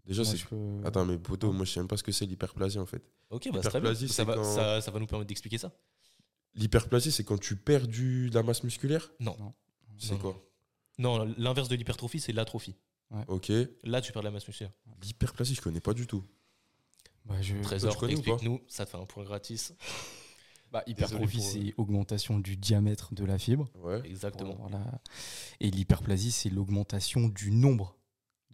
[0.06, 0.38] Déjà, c'est.
[0.38, 2.86] je peux- Attends, mais poto, moi je sais même pas ce que c'est l'hyperplasie en
[2.86, 3.04] fait.
[3.32, 3.90] Ok, bah, c'est très bien.
[3.92, 5.72] L'hyperplasie, Ça va, quand- ça, ça va nous permettre d'expliquer ça.
[6.54, 9.12] L'hyperplasie, c'est quand tu perds du, de la masse musculaire?
[9.20, 9.36] Non.
[9.40, 9.54] Non.
[9.98, 10.42] C'est quoi?
[10.98, 12.76] Non, l'inverse de l'hypertrophie, c'est l'atrophie.
[13.28, 13.52] Ok.
[13.84, 14.72] Là, tu perds de la masse musculaire.
[15.02, 16.24] L'hyperplasie, je connais pas du tout.
[17.26, 17.58] Bah, je...
[17.62, 19.74] Trésor, explique-nous, ça te fait un point gratis.
[20.72, 23.70] Bah, hypertrophie, pour- c'est augmentation du diamètre de la fibre.
[23.76, 24.02] Ouais.
[24.04, 24.58] Exactement.
[24.60, 24.84] Voilà.
[25.62, 27.96] Et l'hyperplasie, c'est l'augmentation du nombre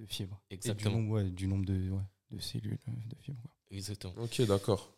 [0.05, 0.41] de fibres.
[0.49, 0.95] Et Exactement.
[0.97, 3.41] du nombre, ouais, du nombre de, ouais, de cellules euh, de fibres.
[3.41, 3.51] quoi.
[3.71, 4.13] Exactement.
[4.17, 4.93] Ok, d'accord.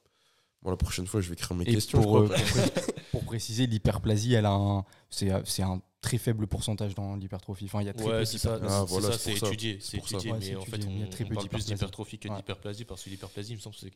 [0.61, 2.01] Bon, la prochaine fois, je vais écrire mes Et questions.
[2.01, 5.81] pour, je euh, pour pré- pour préciser, l'hyperplasie, elle a un, c'est, euh, c'est un
[6.01, 7.65] très faible pourcentage dans l'hypertrophie.
[7.65, 8.59] Enfin, il y a très peu Ouais, c'est ça.
[8.61, 9.77] Ah, c'est voilà, ça, étudié.
[9.81, 11.65] C'est étudié, Ouais, mais en fait, on, Il y a très on peu parle plus
[11.65, 12.35] d'hypertrophie que Ouais.
[12.37, 13.95] d'hyperplasie parce que l'hyperplasie, il me semble, c'est que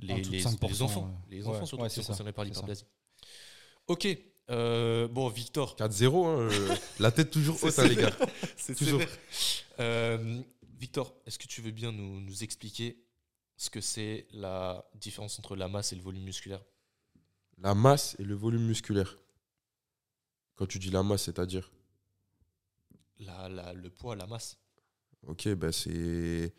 [0.00, 1.36] les, les, 5%, les enfants, ouais.
[1.36, 2.84] les Ouais, enfants surtout ouais, sont concernés par l'hyperplasie.
[3.88, 4.08] Ok.
[4.50, 5.76] Euh, bon, Victor.
[5.76, 8.16] 4-0, hein, euh, la tête toujours haute, hein, les gars.
[8.56, 9.02] C'est Toujours.
[9.80, 10.40] Euh,
[10.78, 12.98] Victor, est-ce que tu veux bien nous, nous expliquer
[13.56, 16.62] ce que c'est la différence entre la masse et le volume musculaire?
[17.58, 19.16] La masse et le volume musculaire.
[20.54, 21.70] Quand tu dis la masse, c'est-à-dire?
[23.18, 24.58] La, la- Le poids, la masse.
[25.26, 26.54] Ok, bah c'est.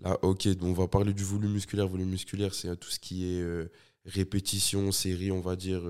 [0.00, 1.86] Là, ok, donc on va parler du volume musculaire.
[1.86, 3.68] Volume musculaire, c'est tout ce qui est
[4.04, 5.82] répétition, série, on va dire.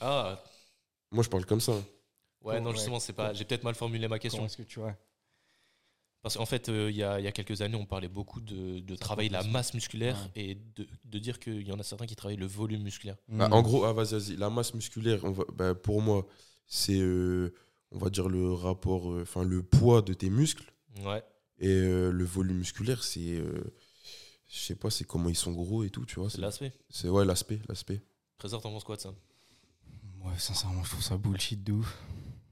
[0.00, 0.42] Ah,
[1.10, 1.72] Moi, je parle comme ça.
[2.42, 2.72] ouais, Oh, non, ouais.
[2.76, 3.32] justement, c'est pas.
[3.32, 4.44] J'ai peut-être mal formulé ma question.
[4.46, 4.96] Est-ce que tu vois
[6.22, 8.40] Parce qu'en fait, euh, il y, a, il y a quelques années, on parlait beaucoup
[8.40, 10.42] de, de travailler la masse musculaire Ouais.
[10.42, 13.16] et de, de dire qu'il y en a certains qui travaillent le volume musculaire.
[13.28, 13.52] Bah, Hmm.
[13.52, 14.36] en gros, ah, vas-y, vas-y.
[14.36, 16.26] La masse musculaire, on va, bah, pour moi,
[16.66, 17.54] c'est, euh,
[17.92, 20.72] on va dire, le rapport, euh, enfin, le poids de tes muscles.
[21.04, 21.22] Ouais.
[21.58, 23.36] Et euh, le volume musculaire, c'est.
[23.36, 23.72] euh,
[24.48, 26.28] je sais pas, c'est comment ils sont gros et tout, tu vois.
[26.28, 26.72] C'est C'est, l'aspect.
[26.90, 28.00] c'est ouais, l'aspect, l'aspect.
[28.38, 29.14] Trésor, t'en penses quoi de ça?
[30.26, 31.98] Ouais, sincèrement, je trouve ça bullshit de ouf.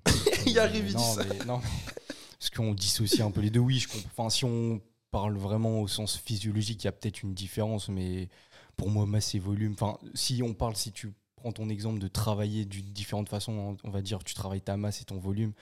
[0.46, 1.24] Il arrive, il non, dit ça.
[1.24, 1.92] mais- non, mais-
[2.38, 3.60] parce qu'on dissocie un peu les deux.
[3.60, 4.08] Oui, je comprends.
[4.24, 8.28] Enfin, si on parle vraiment au sens physiologique, il y a peut-être une différence, mais
[8.76, 9.72] pour moi, masse et volume.
[9.72, 13.90] Enfin, si on parle, si tu prends ton exemple de travailler de différentes façons, on
[13.90, 15.52] va dire, tu travailles ta masse et ton volume,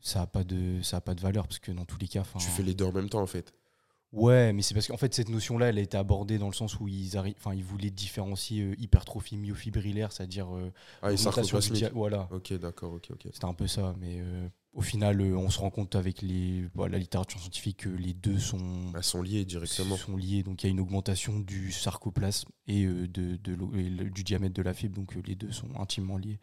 [0.00, 2.22] ça a pas de, ça a pas de valeur parce que dans tous les cas.
[2.38, 3.52] Tu fais les deux en même temps, en fait.
[4.12, 6.80] Ouais, mais c'est parce qu'en fait, cette notion-là, elle a été abordée dans le sens
[6.80, 12.26] où ils, arri- enfin, ils voulaient différencier euh, hypertrophie myofibrillaire, c'est-à-dire euh, Ah, dia- Voilà.
[12.32, 13.28] Ok, d'accord, ok, ok.
[13.32, 16.64] C'était un peu ça, mais euh, au final, euh, on se rend compte avec les,
[16.74, 19.96] bah, la littérature scientifique que les deux sont, Elles sont liées directement.
[19.98, 20.42] sont liés.
[20.42, 24.08] Donc il y a une augmentation du sarcoplasme et euh, de, de l'eau- et le-
[24.08, 26.38] du diamètre de la fibre, donc euh, les deux sont intimement liés.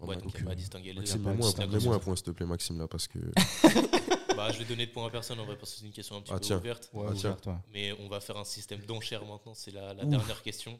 [0.00, 1.18] Ouais, bah, donc il a pas à distinguer les deux.
[1.18, 3.18] Maxime, pas mets-moi un- point, s'il te plaît, Maxime, là, parce que.
[4.38, 6.16] Bah, je vais donner de points à personne en vrai parce que c'est une question
[6.16, 6.56] un petit Ah, peu tiens.
[6.58, 6.90] ouverte.
[6.92, 7.30] Ouais, Ah, tiens.
[7.30, 7.54] ouverte, ouais.
[7.72, 9.54] Mais on va faire un système d'enchères maintenant.
[9.54, 10.78] C'est la, dernière question.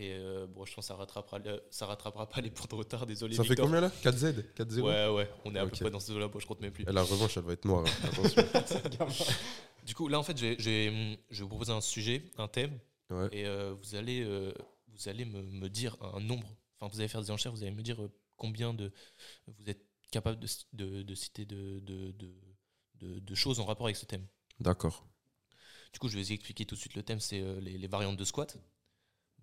[0.00, 2.74] Et euh, bon, je pense que ça rattrapera, le- ça rattrapera pas les points de
[2.76, 3.04] retard.
[3.04, 3.34] Désolé.
[3.34, 3.90] Ça fait combien là?
[4.02, 6.70] 4Z 4-0 Ouais, ouais, on est à peu près dans ce là je compte même
[6.72, 6.84] plus.
[6.88, 7.84] Et la revanche, elle va être noire.
[7.86, 8.08] hein.
[8.08, 8.42] Attention.
[9.84, 12.78] Du coup, là, en fait, je vais vous proposer un sujet, un thème,
[13.10, 13.28] Ouais.
[13.32, 14.52] et euh, vous allez, euh,
[14.88, 16.46] vous allez me, me dire un nombre.
[16.78, 17.96] Enfin, vous allez faire des enchères, vous allez me dire
[18.36, 18.92] combien de
[19.46, 19.80] vous êtes
[20.10, 22.34] capable de, de- de citer de, de, de-
[23.00, 24.26] de- de choses en rapport avec ce thème.
[24.60, 25.06] D'accord.
[25.92, 27.86] Du coup, je vais vous expliquer tout de suite le thème, c'est euh, les, les
[27.88, 28.56] variantes de squat.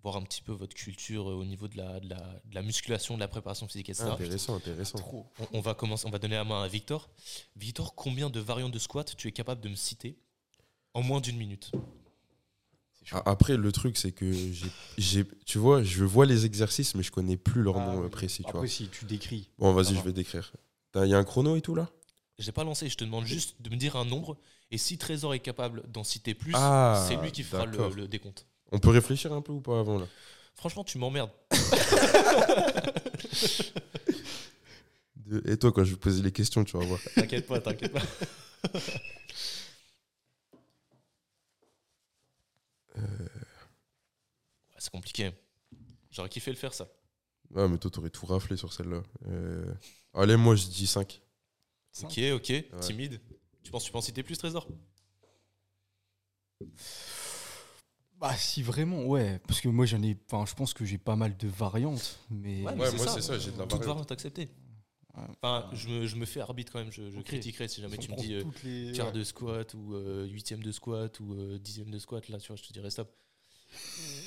[0.02, 2.62] Voir un petit peu votre culture euh, au niveau de la, de, la, de la
[2.62, 4.10] musculation, de la préparation physique, etc.
[4.10, 4.98] Ah, intéressant, intéressant.
[5.40, 7.08] On, on va commencer, on va donner la main à Victor.
[7.56, 10.16] Victor, combien de variantes de squat tu es capable de me citer
[10.94, 11.72] en moins d'une minute?
[13.12, 17.02] Ah, Après, le truc, c'est que j'ai, j'ai- tu vois, je vois les exercices, mais
[17.02, 18.10] je connais plus leur Ah nom euh, oui.
[18.10, 18.42] précis.
[18.42, 18.68] Tu Après, vois.
[18.68, 19.48] si tu décris.
[19.58, 20.00] Bon, vas-y, va.
[20.00, 20.52] je vais décrire.
[20.96, 21.90] Il y a un chrono et tout là?
[22.38, 24.36] Je n'ai pas lancé, je te demande juste de me dire un nombre.
[24.70, 27.94] Et si Trésor est capable d'en citer plus, Ah, c'est lui qui fera le, d'accord.
[27.94, 28.46] le décompte.
[28.72, 30.06] On peut réfléchir un peu ou pas avant là?
[30.54, 31.30] Franchement, tu m'emmerdes.
[35.16, 37.00] De- Et toi, quand je vais poser les questions, tu vas voir.
[37.14, 38.02] T'inquiète pas, t'inquiète pas.
[42.96, 45.30] Ouais, c'est compliqué.
[46.10, 46.88] J'aurais kiffé le faire, ça.
[47.54, 49.02] Ah, mais toi, t'aurais tout raflé sur celle-là.
[49.28, 49.72] Euh,
[50.14, 51.20] Allez, moi, je dis 5.
[52.02, 53.20] Ok, ok, timide.
[53.62, 54.66] Tu penses que tu peux en citer plus, Trésor?
[58.18, 59.38] Bah, si vraiment, ouais.
[59.46, 60.16] Parce que moi, j'en ai.
[60.30, 62.18] Enfin, je pense que j'ai pas mal de variantes.
[62.30, 62.62] Mais.
[62.64, 64.10] Ouais, Ouais, moi, c'est ça, j'ai de la Toute variante.
[64.10, 64.48] acceptée.
[65.42, 68.10] Enfin, je me, je me fais arbitre quand même, je, critiquerai si jamais Si tu
[68.12, 71.90] me dis euh, les- quart de squat ou euh, huitième de squat ou euh, dixième
[71.90, 73.10] de squat, là, tu vois, je te dirais stop.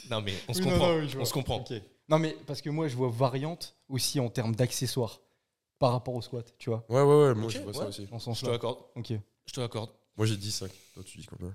[0.09, 0.87] Non, mais on se Oui, comprend.
[0.87, 1.65] non, oui, on se comprend.
[2.09, 5.21] Non, mais parce que moi, je vois variante aussi en termes d'accessoires
[5.79, 6.85] par rapport au squat, tu vois.
[6.89, 7.73] Ouais, ouais, ouais, moi, Ok, je vois ouais.
[7.73, 8.07] ça aussi.
[8.07, 8.79] Ce Je te l'accorde.
[8.95, 9.13] Ok.
[9.45, 9.89] Je te l'accorde.
[10.17, 10.69] Moi, j'ai dit 5.
[10.93, 11.53] Toi, tu dis combien?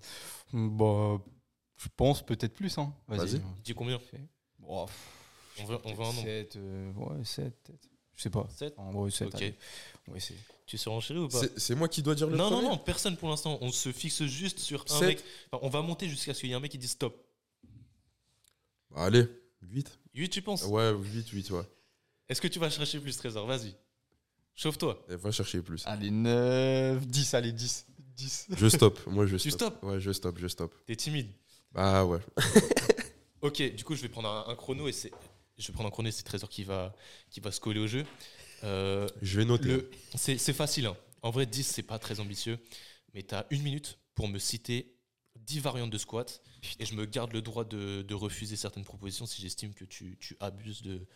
[0.52, 1.22] Bah,
[1.76, 2.92] je pense peut-être plus, hein.
[3.06, 3.40] Vas-y.
[3.62, 4.00] Dis combien?
[4.58, 4.86] Bon,
[5.60, 6.22] On veut, on veut un nombre.
[6.22, 6.58] 7,
[6.96, 7.88] ouais, 7, peut-être.
[8.16, 8.46] Je sais pas.
[8.48, 9.34] 7 En vrai, 7.
[9.34, 9.52] Ok.
[10.66, 11.40] Tu surenchéris ou pas?
[11.58, 13.58] C'est moi qui dois dire le Non, non, premier non, personne pour l'instant.
[13.60, 15.08] On se fixe juste sur un Sept.
[15.08, 15.24] mec.
[15.52, 17.14] Enfin, on va monter jusqu'à ce qu'il y ait un mec qui dise stop.
[18.90, 19.26] Bah, Allez,
[19.62, 20.64] 8 8, tu penses?
[20.64, 21.62] Ouais, 8, 8, ouais.
[22.28, 23.46] Est-ce que tu vas chercher plus, Trésor?
[23.46, 23.74] Vas-y.
[24.54, 25.04] Chauffe-toi.
[25.08, 25.82] Va chercher plus.
[25.86, 27.86] Allez, 9, 10, allez, 10.
[28.16, 28.46] 10.
[28.56, 29.74] Je stoppe, moi, je Tu stoppe.
[29.78, 30.74] stoppes Ouais, je stoppe, je stoppe.
[30.86, 31.28] T'es timide.
[31.72, 32.20] Bah, ouais.
[33.42, 35.10] Ok, du coup, je vais prendre un, un chrono et c'est.
[35.58, 36.94] je vais prendre un chrono, c'est Trésor qui va,
[37.30, 38.06] qui va se coller au jeu.
[38.62, 39.64] Euh, Je vais noter.
[39.68, 40.86] le- c'est c'est facile.
[40.86, 40.96] hein.
[41.20, 42.58] En vrai, 10, c'est pas très ambitieux.
[43.12, 44.94] Mais tu as une minute pour me citer
[45.36, 46.40] 10 variantes de squat.
[46.78, 50.16] Et je me garde le droit de, de refuser certaines propositions si j'estime que tu,
[50.18, 51.06] tu abuses de,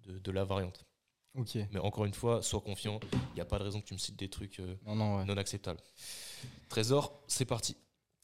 [0.00, 0.84] de, de la variante.
[1.34, 1.56] Ok.
[1.72, 2.98] Mais encore une fois, sois confiant.
[3.12, 5.16] Il n'y a pas de raison que tu me cites des trucs euh, Non, non,
[5.18, 5.24] ouais.
[5.24, 5.80] non acceptables.
[6.68, 7.76] Trésor, c'est parti.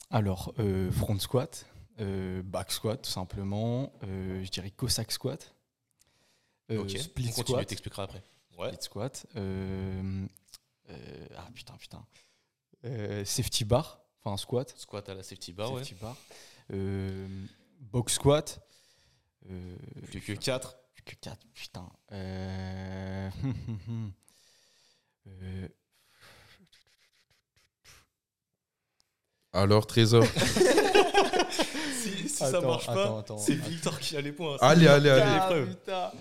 [0.09, 1.65] Alors, euh, front squat,
[1.99, 3.91] euh, back squat, tout simplement.
[4.03, 5.53] je dirais Cossack squat.
[6.71, 7.67] euh, ok, split on continue, squat.
[7.67, 8.23] t'expliqueras après.
[8.57, 8.67] Ouais.
[8.73, 9.25] Split squat.
[11.37, 12.05] ah putain, putain.
[13.25, 14.73] Safety bar, enfin squat.
[14.77, 15.83] Squat à la safety bar, ouais.
[15.83, 16.15] safety bar.
[17.79, 18.59] Box squat.
[20.07, 20.75] Plus que 4.
[21.05, 21.89] Que 4, putain.
[22.11, 23.29] Euh,
[25.27, 25.67] euh,
[29.53, 30.23] Alors, Trésor.
[32.01, 34.57] si si ça marche pas, c'est Victor qui a les points.
[34.59, 35.67] allez, allez, allez.
[35.87, 36.11] Ah.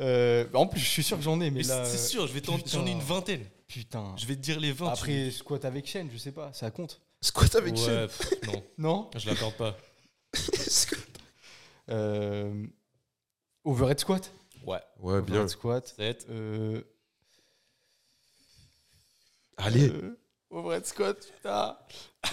[0.00, 1.84] Euh, en plus, je suis sûr que j'en ai, mais Mais là.
[1.84, 3.44] c'est euh, sûr, je vais j'en ai une vingtaine.
[3.68, 4.14] Putain.
[4.16, 4.86] Je vais te dire les 20.
[4.86, 7.00] tu- Après, squat avec chaîne, je sais pas, ça compte.
[7.20, 8.08] Squat avec ouais, chaîne.
[8.08, 9.76] pff, non, Non je l'accorde pas.
[11.90, 12.66] euh,
[13.64, 14.32] Overhead squat?
[14.66, 15.34] Ouais, Ouais, bien.
[15.36, 15.86] Overhead squat.
[15.96, 16.26] 7.
[16.30, 16.82] Euh,
[19.56, 19.88] Allez.
[19.90, 20.18] euh,
[20.50, 21.76] overhead squat, putain.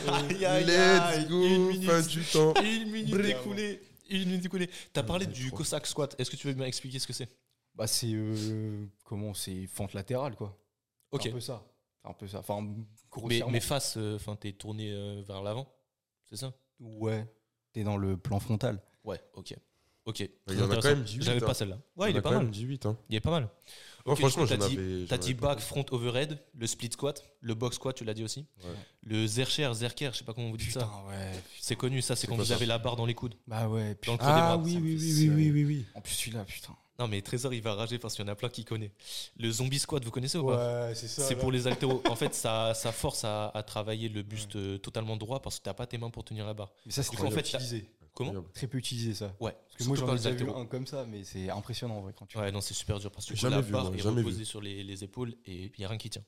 [0.08, 1.44] Aïe, aïe, Let's go.
[1.46, 1.90] une minute.
[1.90, 2.54] Fin du temps.
[2.62, 3.82] Une minute écoulée.
[4.10, 4.70] Une minute écoulée.
[4.94, 5.58] T'as parlé du trop.
[5.58, 6.16] Cossack squat.
[6.20, 7.30] Est-ce que tu veux bien expliquer ce que c'est?
[7.76, 8.12] Bah, c'est.
[8.12, 10.58] euh, comment C'est fente latérale, quoi.
[11.12, 11.28] Ok.
[11.28, 11.64] Un peu ça.
[12.04, 12.40] Un peu ça.
[12.40, 12.76] Enfin, Mais,
[13.12, 13.52] grossièrement.
[13.52, 15.72] mais face, euh, enfin, t'es tourné euh, vers l'avant.
[16.30, 16.54] C'est ça?
[16.80, 17.28] Ouais.
[17.74, 18.82] T'es dans le plan frontal.
[19.04, 19.56] Ouais, ok.
[20.10, 20.20] Ok.
[20.22, 21.46] Il y en a quand même 18, J'avais hein.
[21.46, 21.78] pas celle-là.
[21.96, 22.40] Ouais, il On est pas mal.
[22.44, 22.86] même 18.
[22.88, 22.98] Hein.
[23.10, 23.48] Il est pas mal.
[24.16, 28.04] Franchement, t'as dit- j'en dit back, front, overhead, le split squat, le box squat, tu
[28.06, 28.48] l'as dit aussi.
[28.64, 28.70] Ouais.
[29.04, 30.90] Le zercher, zerker, je sais pas comment vous dites ça.
[31.08, 31.32] ouais.
[31.62, 33.36] C'est connu, ça, c'est quand vous ça avez la barre dans les coudes.
[33.46, 33.96] Bah ouais.
[34.08, 34.14] Dans putain.
[34.14, 34.52] le creux des bras.
[34.74, 35.52] ça me fait serrer.
[35.64, 35.86] oui.
[35.94, 36.76] En plus, celui-là, putain.
[36.98, 38.92] Non, mais Trésor, il va rager parce qu'il y en a plein qui connaissent.
[39.38, 41.22] Le zombie squat, vous connaissez ou pas Ouais, c'est ça.
[41.24, 42.02] C'est pour les haltéros.
[42.10, 45.64] En fait, ça, ça force à, à travailler le buste euh, totalement droit parce que
[45.64, 46.72] t'as pas tes mains pour tenir la barre.
[46.86, 47.86] Mais ça, c'est en fait, utilisé.
[48.14, 48.44] Comment.
[48.54, 49.36] Très peu utilisé, ça.
[49.40, 49.52] Ouais.
[49.68, 52.14] Parce que moi, j'en ai déjà vu un comme ça, mais c'est impressionnant, en vrai,
[52.18, 54.02] quand tu Ouais, non, c'est super dur parce que Jamais la vu, barre moi, est
[54.02, 56.24] reposée sur les, les épaules et il n'y a rien qui tient.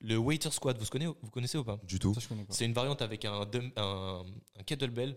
[0.00, 1.78] Le waiter squat, vous connaissez, vous connaissez ou pas?
[1.82, 2.12] Du tout.
[2.14, 2.52] Ça, je connais pas.
[2.52, 4.24] C'est une variante avec un, dumb- un,
[4.58, 5.16] un kettlebell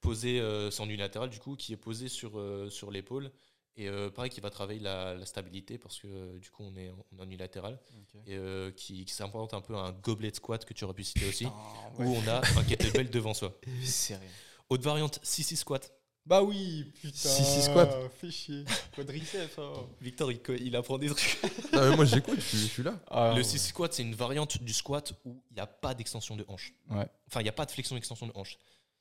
[0.00, 3.30] posé, euh, c'est en unilatéral du coup, qui est posé sur, euh, sur l'épaule.
[3.76, 6.76] Et euh, pareil, qui va travailler la, la stabilité parce que euh, du coup, on
[6.76, 7.78] est, en- on est en unilatéral.
[7.96, 8.20] Ok.
[8.26, 11.04] Et euh, qui, qui s'implante un peu à un goblet squat que tu aurais pu
[11.04, 13.56] citer aussi, où on a un kettlebell devant soi.
[13.84, 14.26] Serré.
[14.70, 15.92] Autre variante, 6-6 squat.
[16.26, 17.16] Bah oui, putain.
[17.28, 17.90] Si, si, squat.
[18.20, 18.64] Fais chier.
[18.94, 19.62] Quadriceps, ça.
[20.00, 21.38] Victor, il, apprend des trucs.
[21.72, 22.94] Non, mais moi, j'écoute, je suis- je suis là.
[23.08, 23.42] Ah, le ouais.
[23.44, 26.72] 6 squat, c'est une variante du squat où il n'y a pas d'extension de hanche.
[26.90, 27.06] Ouais.
[27.28, 28.58] Enfin, il n'y a pas de flexion-extension de hanche.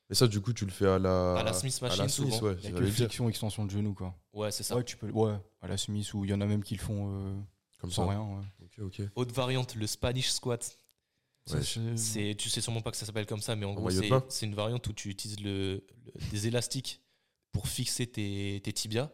[0.09, 1.35] Et ça, du coup, tu le fais à la.
[1.35, 2.47] À la Smith à machine, la Smith, souvent.
[2.47, 2.55] ouais.
[2.59, 2.95] Il y a j'allais que le dire.
[2.95, 4.15] flexion, extension de genou, quoi.
[4.33, 4.75] Ouais, c'est ça.
[4.75, 5.11] Ouais, tu peux.
[5.11, 7.35] Ouais, à la Smith, ou il y en a même qui le font euh,
[7.79, 8.11] Comme sans ça.
[8.11, 8.21] rien.
[8.21, 8.43] Ouais.
[8.63, 9.07] Ok, ok.
[9.15, 10.77] Autre variante, le Spanish squat.
[11.57, 11.97] Ouais.
[11.97, 14.55] c'est- tu sais sûrement pas que ça s'appelle comme ça, mais en gros, c'est, une
[14.55, 17.01] variante où tu utilises le, le- des élastiques
[17.51, 19.09] pour fixer tes, tes tibias.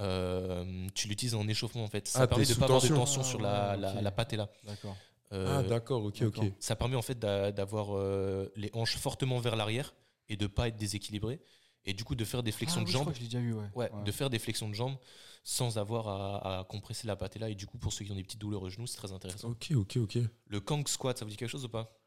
[0.00, 2.06] Euh, tu l'utilises en échauffement en fait.
[2.06, 3.22] Ça Ah, permet de pas avoir de tension.
[3.24, 4.02] sur la, Ah, la, ok.
[4.02, 4.50] la patella.
[4.64, 4.96] D'accord.
[5.32, 6.40] Euh, Ah, d'accord, ok, ok.
[6.60, 9.94] ça permet en fait d'a- d'avoir euh, les hanches fortement vers l'arrière
[10.28, 11.40] et de pas être déséquilibré.
[11.88, 13.12] Et du coup, de faire des flexions Ah de oui, je crois jambes.
[13.14, 13.66] que je l'ai déjà vu, ouais.
[13.74, 14.96] Ouais, de faire des flexions de jambes
[15.42, 17.48] sans avoir à, à compresser la patella.
[17.48, 19.48] Et du coup, pour ceux qui ont des petites douleurs au genou, c'est très intéressant.
[19.50, 20.18] Ok, ok, ok.
[20.48, 21.98] Le Kang squat, ça vous dit quelque chose ou pas?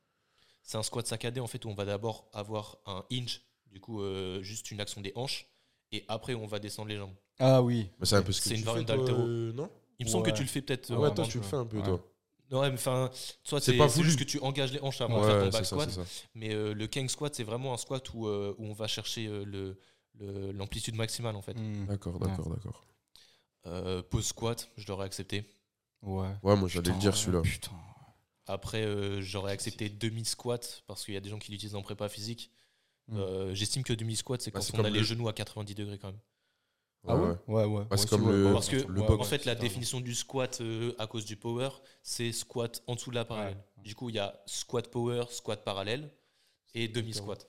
[0.61, 4.01] C'est un squat saccadé en fait où on va d'abord avoir un hinge, du coup
[4.03, 5.47] euh, juste une action des hanches,
[5.91, 7.15] et après on va descendre les jambes.
[7.39, 7.89] Ah oui.
[7.99, 9.21] Mais c'est un peu ce que C'est tu une variante toi, d'haltéro.
[9.27, 9.71] euh, non?
[9.97, 10.93] Il me semble que tu le fais peut-être.
[10.93, 11.83] Ouais, euh, toi, tu le fais un peu, Ouais.
[11.83, 12.05] toi.
[12.51, 13.09] Ouais, mais enfin,
[13.43, 15.75] soit C'est juste que tu engages les hanches avant de faire ton Ouais, back ça,
[15.87, 15.99] squat.
[16.35, 19.27] Mais euh, le Kang squat, c'est vraiment un squat où, euh, où on va chercher
[19.27, 19.77] euh, le-
[20.19, 21.53] le- l'amplitude maximale en fait.
[21.53, 21.85] Hmm.
[21.87, 22.27] D'accord, Ouais.
[22.27, 22.85] d'accord, d'accord.
[23.67, 25.45] Euh, pause squat, je l'aurais accepté.
[26.01, 26.27] Ouais.
[26.43, 27.41] Ouais, moi, j'allais le dire celui-là.
[27.41, 27.71] Putain.
[28.47, 32.09] Après, euh, j'aurais accepté demi-squat parce qu'il y a des gens qui l'utilisent en prépa
[32.09, 32.51] physique.
[33.07, 33.17] Mm.
[33.17, 35.75] Euh, J'estime que demi-squat, c'est Bah, quand c'est on a les le- genoux à 90
[35.75, 36.19] degrés quand même.
[37.07, 37.85] Ah ouais Ouais, ouais.
[38.09, 39.21] comme le- Parce que, le box.
[39.21, 41.69] en fait, la définition du squat euh, à cause du power,
[42.03, 43.55] c'est squat en dessous de la parallèle.
[43.77, 43.83] Ouais.
[43.83, 46.11] Du coup, il y a squat power, squat parallèle
[46.75, 47.47] et demi-squat.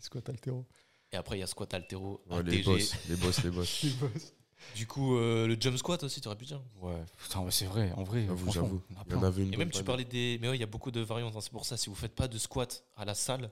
[0.00, 0.66] Squat altéro.
[1.12, 3.84] Et après, il y a squat altéro, Ouais, les boss, les boss, les boss.
[4.76, 6.62] Du coup, euh, le jump squat aussi, tu aurais pu dire.
[6.80, 6.94] Ouais.
[7.18, 8.24] Putain, c'est vrai, en vrai.
[8.26, 8.82] J'avoue, j'avoue.
[9.06, 10.38] il y en avait une Et même, tu parlais des.
[10.40, 11.36] Mais ouais, il y a beaucoup de variantes.
[11.36, 11.40] hein.
[11.42, 13.50] C'est pour ça, si vous faites pas de squat à la salle,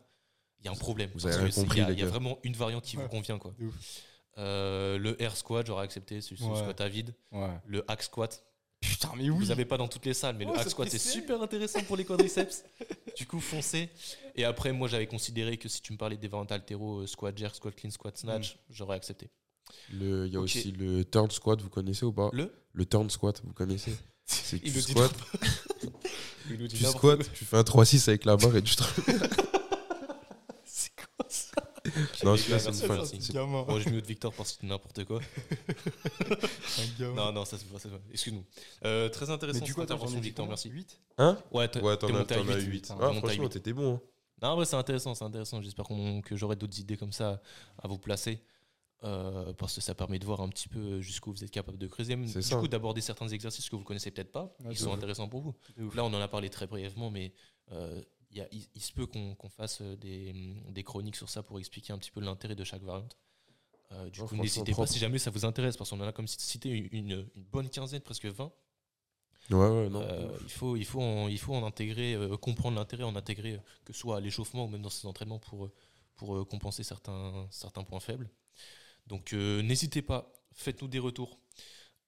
[0.60, 1.10] il y a un problème.
[1.14, 3.38] Vous Parce avez compris, Il y a- y vraiment une variante qui vous convient.
[3.38, 3.52] quoi.
[3.58, 3.74] De ouf.
[4.38, 6.56] Euh, le air squat, j'aurais accepté, c'est le Ouais.
[6.56, 7.14] squat à vide.
[7.32, 7.50] Ouais.
[7.66, 8.42] Le hack squat,
[8.80, 9.28] Putain, mais oui.
[9.30, 11.40] vous n'avez pas dans toutes les salles, mais Ouais, le hack ça squat c'est super
[11.42, 12.64] intéressant pour les quadriceps.
[13.16, 13.90] du coup, foncez.
[14.34, 17.36] Et après, moi j'avais considéré que si tu me parlais des variantes altéro, euh, squat
[17.36, 19.28] jerk, squat clean, squat snatch, j'aurais accepté.
[19.92, 20.44] Le- Il y a Ok.
[20.44, 22.30] aussi le turn squat, vous connaissez ou pas?
[22.32, 22.50] Le?
[22.72, 23.94] Le turn squat, vous connaissez?
[24.24, 25.10] C'est que Il tu dit squats,
[26.70, 28.82] tu squats, tu fais un 3-6 avec la barre et tu te...
[32.14, 33.20] C'est Non, celui-là, c'est une merci.
[33.22, 33.62] C'est- gamin.
[33.62, 35.20] Bon, je mets de Victor pour citer n'importe quoi.
[36.78, 37.14] Un gamin.
[37.14, 37.88] Non, non, ça c'est pas ça.
[38.10, 38.44] Excuse-nous.
[38.84, 40.68] Euh, très intéressant cette intervention, Victor, merci.
[40.68, 42.66] 8 Hein Ouais, t'es Ouais, t'en t'es as, monté à t'en as 8.
[42.66, 42.80] 8.
[42.82, 43.48] T'es Ah, monté à franchement, 8.
[43.50, 43.94] t'étais bon.
[43.94, 44.00] hein.
[44.42, 45.60] Non, ouais, c'est intéressant, c'est intéressant.
[45.62, 47.40] J'espère qu'on- que j'aurai d'autres idées comme ça
[47.82, 48.42] à vous placer.
[49.04, 51.88] euh, parce que ça permet de voir un petit peu jusqu'où vous êtes capable de
[51.88, 52.14] creuser.
[52.14, 52.54] Du C'est ça.
[52.54, 54.96] coup, d'aborder certains exercices que vous connaissez peut-être pas, Ouais, qui de sont ouf.
[54.96, 55.54] intéressants pour vous.
[55.96, 57.32] Là, on en a parlé très brièvement, mais
[57.72, 58.00] euh,
[58.32, 60.32] y a- il, il se peut qu'on fasse euh, des,
[60.70, 63.16] des chroniques sur ça pour expliquer un petit peu l'intérêt de chaque variante.
[63.92, 66.26] Euh, du coup, n'hésitez pas si jamais ça vous intéresse, parce qu'on en a comme
[66.28, 68.50] cité une, bonne quinzaine, presque 20.
[69.50, 70.00] Ouais, ouais, non.
[70.00, 73.58] Euh, il, faut, il, faut en, il faut en intégrer, euh, comprendre l'intérêt, en intégrer,
[73.84, 75.68] que ce soit à l'échauffement ou même dans ses entraînements pour,
[76.14, 78.30] pour compenser certains, certains points faibles.
[79.08, 81.38] Donc n'hésitez pas, faites-nous des retours.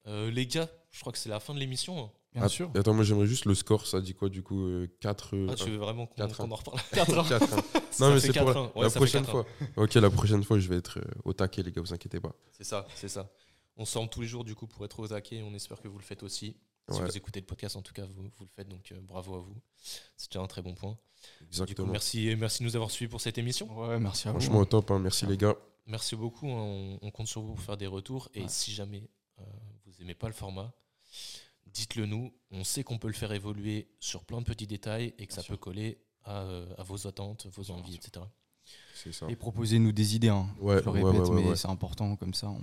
[0.07, 2.05] Les gars, je crois que c'est la fin de l'émission.
[2.05, 2.12] hein.
[2.35, 2.70] Bien Att- sûr.
[2.74, 4.66] Attends, moi j'aimerais juste le score, ça dit quoi du coup
[5.01, 7.12] 4 Ah, tu veux vraiment qu'on en reparle 4
[8.01, 8.62] Non, mais c'est pour la.
[8.76, 9.47] Ouais, la prochaine fois.
[9.76, 12.32] Ok, la prochaine fois, je vais être euh, au taquet, les gars, vous inquiétez pas.
[12.53, 13.30] C'est ça, c'est ça.
[13.76, 15.43] On se forme tous les jours du coup pour être aux aquets.
[15.43, 16.57] On espère que vous le faites aussi.
[16.91, 18.68] Si Ouais, vous écoutez le podcast, en tout cas, vous, vous le faites.
[18.68, 19.57] Donc euh, bravo à vous.
[20.16, 20.91] C'est déjà un très bon point.
[21.41, 21.89] Du coup, exactement.
[21.93, 23.66] merci, merci de nous avoir suivis pour cette émission.
[23.80, 24.41] Ouais, merci à vous.
[24.41, 24.99] Franchement, au top, hein.
[24.99, 25.55] merci les gars.
[25.87, 26.49] Merci beaucoup.
[26.49, 26.59] hein.
[26.62, 28.28] On, on compte sur vous pour faire des retours.
[28.35, 28.49] Et Ouais.
[28.49, 29.09] si jamais
[29.41, 29.45] euh,
[29.87, 30.72] vous aimez pas le format,
[31.75, 32.33] dites-le nous.
[32.51, 35.37] On sait qu'on peut le faire évoluer sur plein de petits détails et que Bien
[35.37, 35.53] ça sûr.
[35.55, 38.01] peut coller à, euh, à vos attentes, vos envies, sûr.
[38.07, 38.25] etc.
[38.95, 39.27] C'est ça.
[39.29, 40.29] Et proposez-nous des idées.
[40.31, 40.49] hein.
[40.59, 41.57] Ouais, Je le répète, ouais, ouais, mais ouais.
[41.57, 42.49] c'est important comme ça.
[42.49, 42.62] On...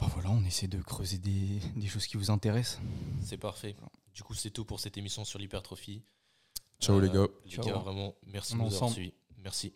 [0.00, 2.80] Bah voilà, on essaie de creuser des, des choses qui vous intéressent.
[3.22, 3.76] C'est parfait.
[4.12, 6.02] Du coup, c'est tout pour cette émission sur l'hypertrophie.
[6.80, 7.28] Ciao les gars.
[7.44, 7.64] Les Ciao.
[7.64, 9.14] gars, vraiment, merci de nous avoir suivis.
[9.38, 9.72] Merci.